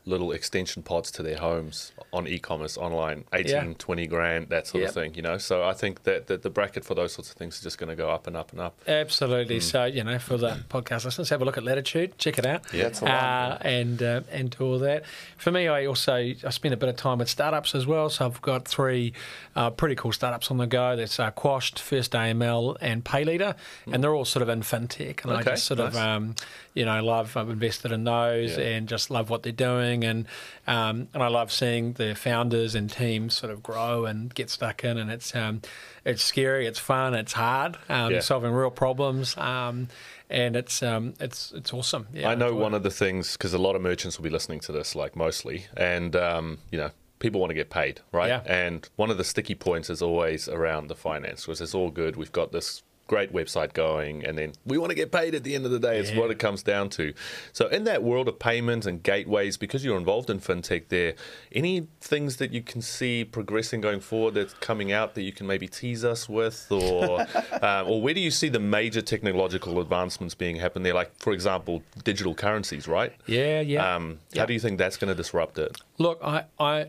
[0.05, 3.73] little extension pods to their homes on e-commerce online 18 Yeah.
[3.77, 4.89] 20 grand that sort Yep.
[4.89, 7.37] of thing you know so i think that, that the bracket for those sorts of
[7.37, 9.57] things is just going to go up and up and up Absolutely.
[9.59, 9.61] Mm.
[9.63, 12.61] So you know, for the podcast listeners, have a look at Latitude, check it out,
[12.73, 13.13] Yeah, that's the one.
[13.13, 15.03] uh, and uh, and do all that.
[15.37, 18.09] For me, I also I spend a bit of time with startups as well.
[18.09, 19.13] So I've got three
[19.55, 20.95] uh, pretty cool startups on the go.
[20.95, 23.55] That's uh, Quashed, First AML, and Payleader,
[23.91, 25.23] and they're all sort of in fintech.
[25.23, 26.35] And I just sort of um,
[26.73, 28.63] you know love I've invested in those Yeah.
[28.77, 30.25] and just love what they're doing, and
[30.65, 34.85] um, and I love seeing the founders and teams sort of grow and get stuck
[34.85, 35.61] in, and it's um,
[36.05, 38.19] it's scary, it's fun, it's hard, um, Yeah.
[38.21, 39.89] solving real problems, um,
[40.29, 42.07] and it's um, it's it's awesome.
[42.13, 42.77] Yeah, I know one it.
[42.77, 45.65] of the things because a lot of merchants will be listening to this, like mostly,
[45.75, 48.29] and um, you know, people want to get paid, right?
[48.29, 48.41] Yeah.
[48.45, 52.15] And one of the sticky points is always around the finance, because it's all good.
[52.15, 55.55] We've got this great website going, and then we want to get paid at the
[55.55, 55.99] end of the day.
[55.99, 56.19] It's Yeah.
[56.19, 57.13] what it comes down to.
[57.51, 61.13] So, in that world of payments and gateways, because you're involved in fintech, there
[61.51, 65.45] any things that you can see progressing going forward that's coming out that you can
[65.47, 67.21] maybe tease us with, or
[67.61, 70.93] um, or where do you see the major technological advancements being happen there?
[70.93, 73.13] Like, for example, digital currencies, right?
[73.25, 73.95] Yeah, yeah.
[73.95, 74.41] Um, Yeah.
[74.41, 75.77] How do you think that's going to disrupt it?
[75.97, 76.87] Look, I, I,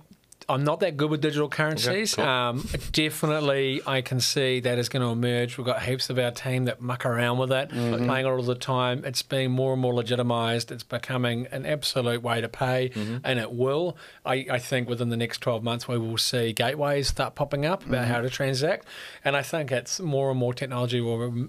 [0.48, 2.14] I'm not that good with digital currencies.
[2.14, 2.24] cool.
[2.24, 5.56] um, definitely, I can see that is going to emerge.
[5.58, 8.06] We've got heaps of our team that muck around with it, Mm-hmm.
[8.06, 9.04] playing it all the time.
[9.04, 10.70] It's being more and more legitimised.
[10.70, 13.16] It's becoming an absolute way to pay, Mm-hmm.
[13.24, 13.96] and it will.
[14.24, 17.84] I, I think within the next 12 months, we will see gateways start popping up
[17.86, 18.12] about Mm-hmm.
[18.12, 18.86] how to transact.
[19.24, 21.48] And I think it's more and more technology will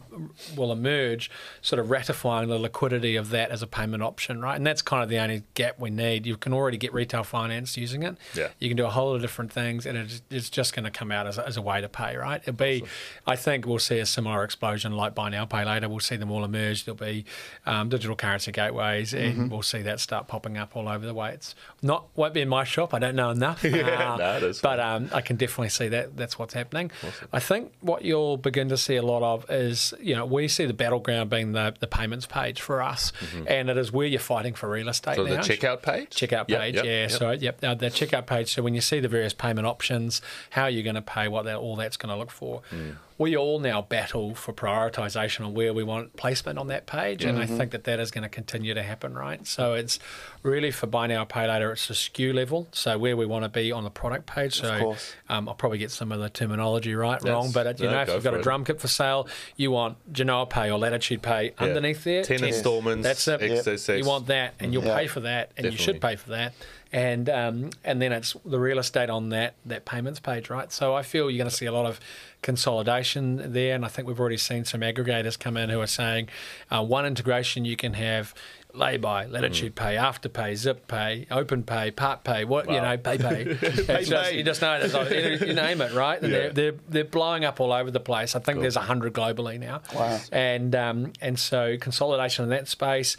[0.55, 1.29] will emerge,
[1.61, 4.55] sort of ratifying the liquidity of that as a payment option, right?
[4.55, 6.25] And that's kind of the only gap we need.
[6.25, 8.15] You can already get retail finance using it.
[8.33, 8.49] Yeah.
[8.59, 10.91] You can do a whole lot of different things, and it's, it's just going to
[10.91, 12.41] come out as a, as a way to pay, right?
[12.41, 12.83] It'll be,
[13.27, 15.89] I think we'll see a similar explosion like buy now, pay later.
[15.89, 16.85] We'll see them all emerge.
[16.85, 17.25] There'll be
[17.65, 21.31] um, digital currency gateways, and we'll see that start popping up all over the way.
[21.33, 22.93] It's not won't be in my shop.
[22.93, 23.63] I don't know enough.
[23.95, 26.91] Uh, no, but um, I can definitely see that that's what's happening.
[27.31, 30.65] I think what you'll begin to see a lot of is, you know, we see
[30.65, 33.11] the battleground being the, the payments page for us,
[33.47, 35.27] and it is where you're fighting for real estate Mm-hmm.
[35.29, 35.41] So now.
[35.41, 36.09] the checkout page?
[36.09, 36.91] Checkout Yep, page, yep, yeah.
[37.01, 37.11] yep.
[37.11, 38.53] So yep, uh, the checkout page.
[38.53, 40.21] So when you see the various payment options,
[40.51, 42.61] how you're going to pay, what that all that's going to look for.
[42.71, 42.95] Mm.
[43.17, 47.37] We all now battle for prioritisation on where we want placement on that page, and
[47.37, 47.53] Mm-hmm.
[47.53, 49.47] I think that that is going to continue to happen, right?
[49.47, 49.99] So it's
[50.43, 51.71] really for buy now, pay later.
[51.71, 54.55] It's a SKU level, so where we want to be on the product page.
[54.55, 54.97] So
[55.29, 57.91] um, I'll probably get some of the terminology right, That's- wrong, but uh, you no,
[57.91, 58.43] know, if you've got a it.
[58.43, 61.67] drum kit for sale, you want Genoa Pay or Latitude Pay Yeah.
[61.67, 62.21] underneath there.
[62.23, 63.39] 10 installments, That's it.
[63.39, 63.97] XSS.
[63.99, 66.53] You want that, and you'll pay for that, and you should pay for that.
[66.95, 70.71] And um, and then it's the real estate on that that payments page, right?
[70.71, 71.99] So I feel you're going to see a lot of
[72.41, 76.29] consolidation there, and I think we've already seen some aggregators come in who are saying
[76.71, 78.33] uh, one integration you can have
[78.73, 83.43] lay-by, latitude pay, afterpay, zip pay, open pay, part pay, what you know, pay pay.
[83.43, 85.09] It's just, you just know it's like,
[85.41, 86.21] you name it, right?
[86.21, 86.29] Yeah.
[86.29, 88.37] they're, they're they're blowing up all over the place.
[88.37, 89.81] I think there's a hundred globally now.
[89.93, 90.19] Wow.
[90.31, 93.17] And um, and so consolidation in that space.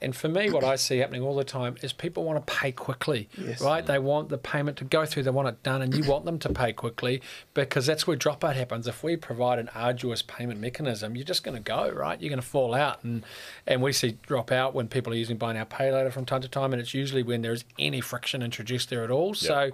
[0.00, 2.70] And for me, what I see happening all the time is people want to pay
[2.70, 3.62] quickly, Yes.
[3.62, 3.84] right?
[3.84, 6.38] They want the payment to go through, they want it done, and you want them
[6.40, 7.22] to pay quickly
[7.54, 8.86] because that's where dropout happens.
[8.86, 12.20] If we provide an arduous payment mechanism, you're just going to go, right?
[12.20, 13.24] You're going to fall out, and
[13.66, 16.48] and we see dropout when people are using buy now, pay later from time to
[16.48, 19.32] time, and it's usually when there's any friction introduced there at all.
[19.32, 19.70] So,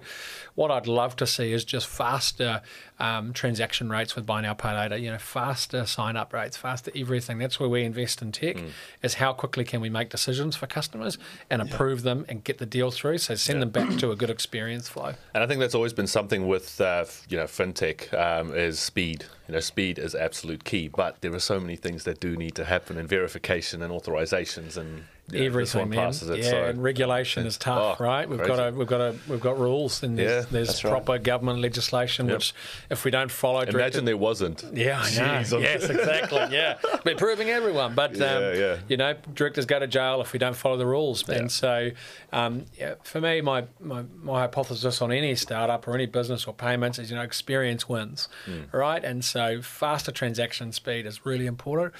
[0.55, 2.61] what I'd love to see is just faster
[2.99, 4.95] um, transaction rates with buy now, pay later.
[4.95, 7.39] You know, faster sign up rates, faster everything.
[7.39, 8.55] That's where we invest in tech.
[9.01, 11.17] Is how quickly can we make decisions for customers
[11.49, 13.17] and approve them and get the deal through.
[13.17, 15.13] So send them back to a good experience flow.
[15.33, 19.25] And I think that's always been something with uh, you know fintech um, is speed.
[19.47, 20.87] You know, speed is absolute key.
[20.87, 24.77] But there are so many things that do need to happen, and verification and authorizations
[24.77, 25.99] and you know, this Everything, one man.
[26.07, 26.39] passes it.
[26.39, 28.27] yeah, so and regulation is tough, Oh, right?
[28.27, 28.55] We've crazy.
[28.57, 30.91] got to, we've got to, we've got rules, and there's, Yeah, there's that's right.
[30.91, 32.35] proper government legislation, Yep.
[32.35, 32.53] which
[32.89, 34.65] if we don't follow, Imagine directed- there wasn't.
[34.73, 35.39] Yeah, I know.
[35.43, 36.39] Jeez, yes, exactly.
[36.51, 38.77] Yeah, we're proving everyone, but um, Yeah, yeah.
[38.89, 41.27] you know, directors go to jail if we don't follow the rules.
[41.29, 41.91] And so,
[42.33, 46.53] um, yeah, for me, my, my my hypothesis on any startup or any business or
[46.53, 48.63] payments is you know experience wins, Hmm.
[48.73, 49.01] right?
[49.05, 51.95] And so, faster transaction speed is really important.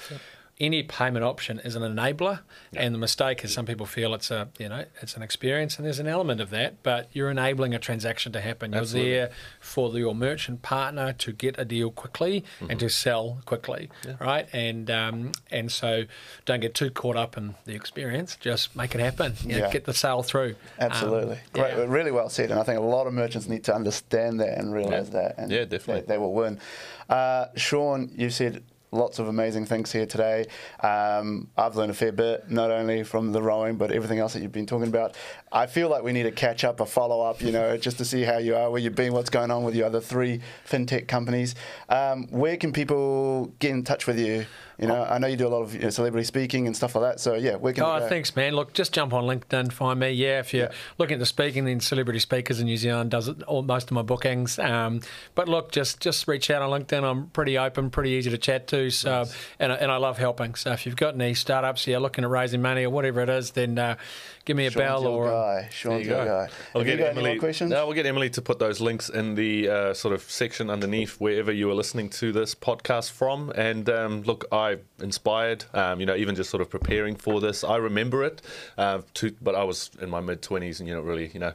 [0.60, 2.40] Any payment option is an enabler,
[2.76, 5.84] and the mistake is some people feel it's a you know it's an experience, and
[5.84, 8.72] there's an element of that, but you're enabling a transaction to happen.
[8.72, 12.70] You're there for the, your merchant partner to get a deal quickly Mm-hmm.
[12.70, 13.90] and to sell quickly,
[14.20, 14.46] right?
[14.52, 16.04] And um, and so
[16.44, 18.36] don't get too caught up in the experience.
[18.40, 19.34] Just make it happen.
[19.42, 19.70] You know, Yeah.
[19.72, 20.54] Get the sale through.
[20.78, 21.34] Absolutely.
[21.36, 21.74] Um, Great.
[21.76, 21.84] yeah.
[21.88, 22.52] Really well said.
[22.52, 25.20] And I think a lot of merchants need to understand that and realise Yeah.
[25.20, 25.34] that.
[25.38, 26.02] And Yeah, definitely.
[26.02, 26.60] They, they will win.
[27.08, 28.62] Uh, Shaun, you said
[28.94, 30.46] lots of amazing things here today.
[30.80, 34.42] Um, I've learned a fair bit, not only from the rowing, but everything else that
[34.42, 35.16] you've been talking about.
[35.52, 38.04] I feel like we need a catch up, a follow up, you know, just to
[38.04, 41.08] see how you are, where you've been, what's going on with your other three fintech
[41.08, 41.54] companies.
[41.88, 44.46] Um, where can people get in touch with you?
[44.78, 46.94] You know, I know you do a lot of you know, celebrity speaking and stuff
[46.96, 47.20] like that.
[47.20, 47.84] So yeah, where can?
[47.84, 48.54] Oh, they thanks, man.
[48.54, 50.10] Look, just jump on LinkedIn, find me.
[50.10, 50.72] Yeah, if you're Yeah.
[50.98, 54.02] looking to Speaking, then Celebrity Speakers in New Zealand does it, all, most of my
[54.02, 54.58] bookings.
[54.58, 55.00] Um,
[55.34, 57.04] but look, just just reach out on LinkedIn.
[57.04, 58.90] I'm pretty open, pretty easy to chat to.
[58.90, 59.26] So,
[59.60, 60.54] and, I- and I love helping.
[60.56, 63.52] So if you've got any startups, you're looking at raising money or whatever it is,
[63.52, 63.96] then uh,
[64.44, 65.30] give me a Shaun's bell your or.
[65.30, 65.60] guy.
[65.62, 66.30] There Shaun's you your go.
[66.30, 66.48] guy.
[66.74, 67.30] I'll Have you get got any Emily.
[67.34, 67.70] more questions?
[67.70, 71.20] No, we'll get Emily to put those links in the uh, sort of section underneath
[71.20, 73.50] wherever you are listening to this podcast from.
[73.50, 74.63] And um, look, I
[75.00, 75.64] inspired.
[75.74, 78.42] Um, you know, even just sort of preparing for this, I remember it.
[78.76, 81.52] Uh, to, but I was in my mid twenties, and you know, really, you know,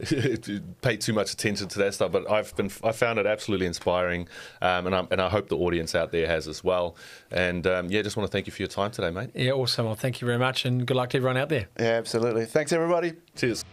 [0.82, 2.12] pay too much attention to that stuff.
[2.12, 4.28] But I've been, I found it absolutely inspiring,
[4.60, 6.96] um, and I and I hope the audience out there has as well.
[7.30, 9.30] And um, yeah, just want to thank you for your time today, mate.
[9.34, 9.86] Yeah, awesome.
[9.86, 11.68] Well, thank you very much, and good luck to everyone out there.
[11.78, 12.46] Yeah, absolutely.
[12.46, 13.14] Thanks, everybody.
[13.36, 13.64] Cheers.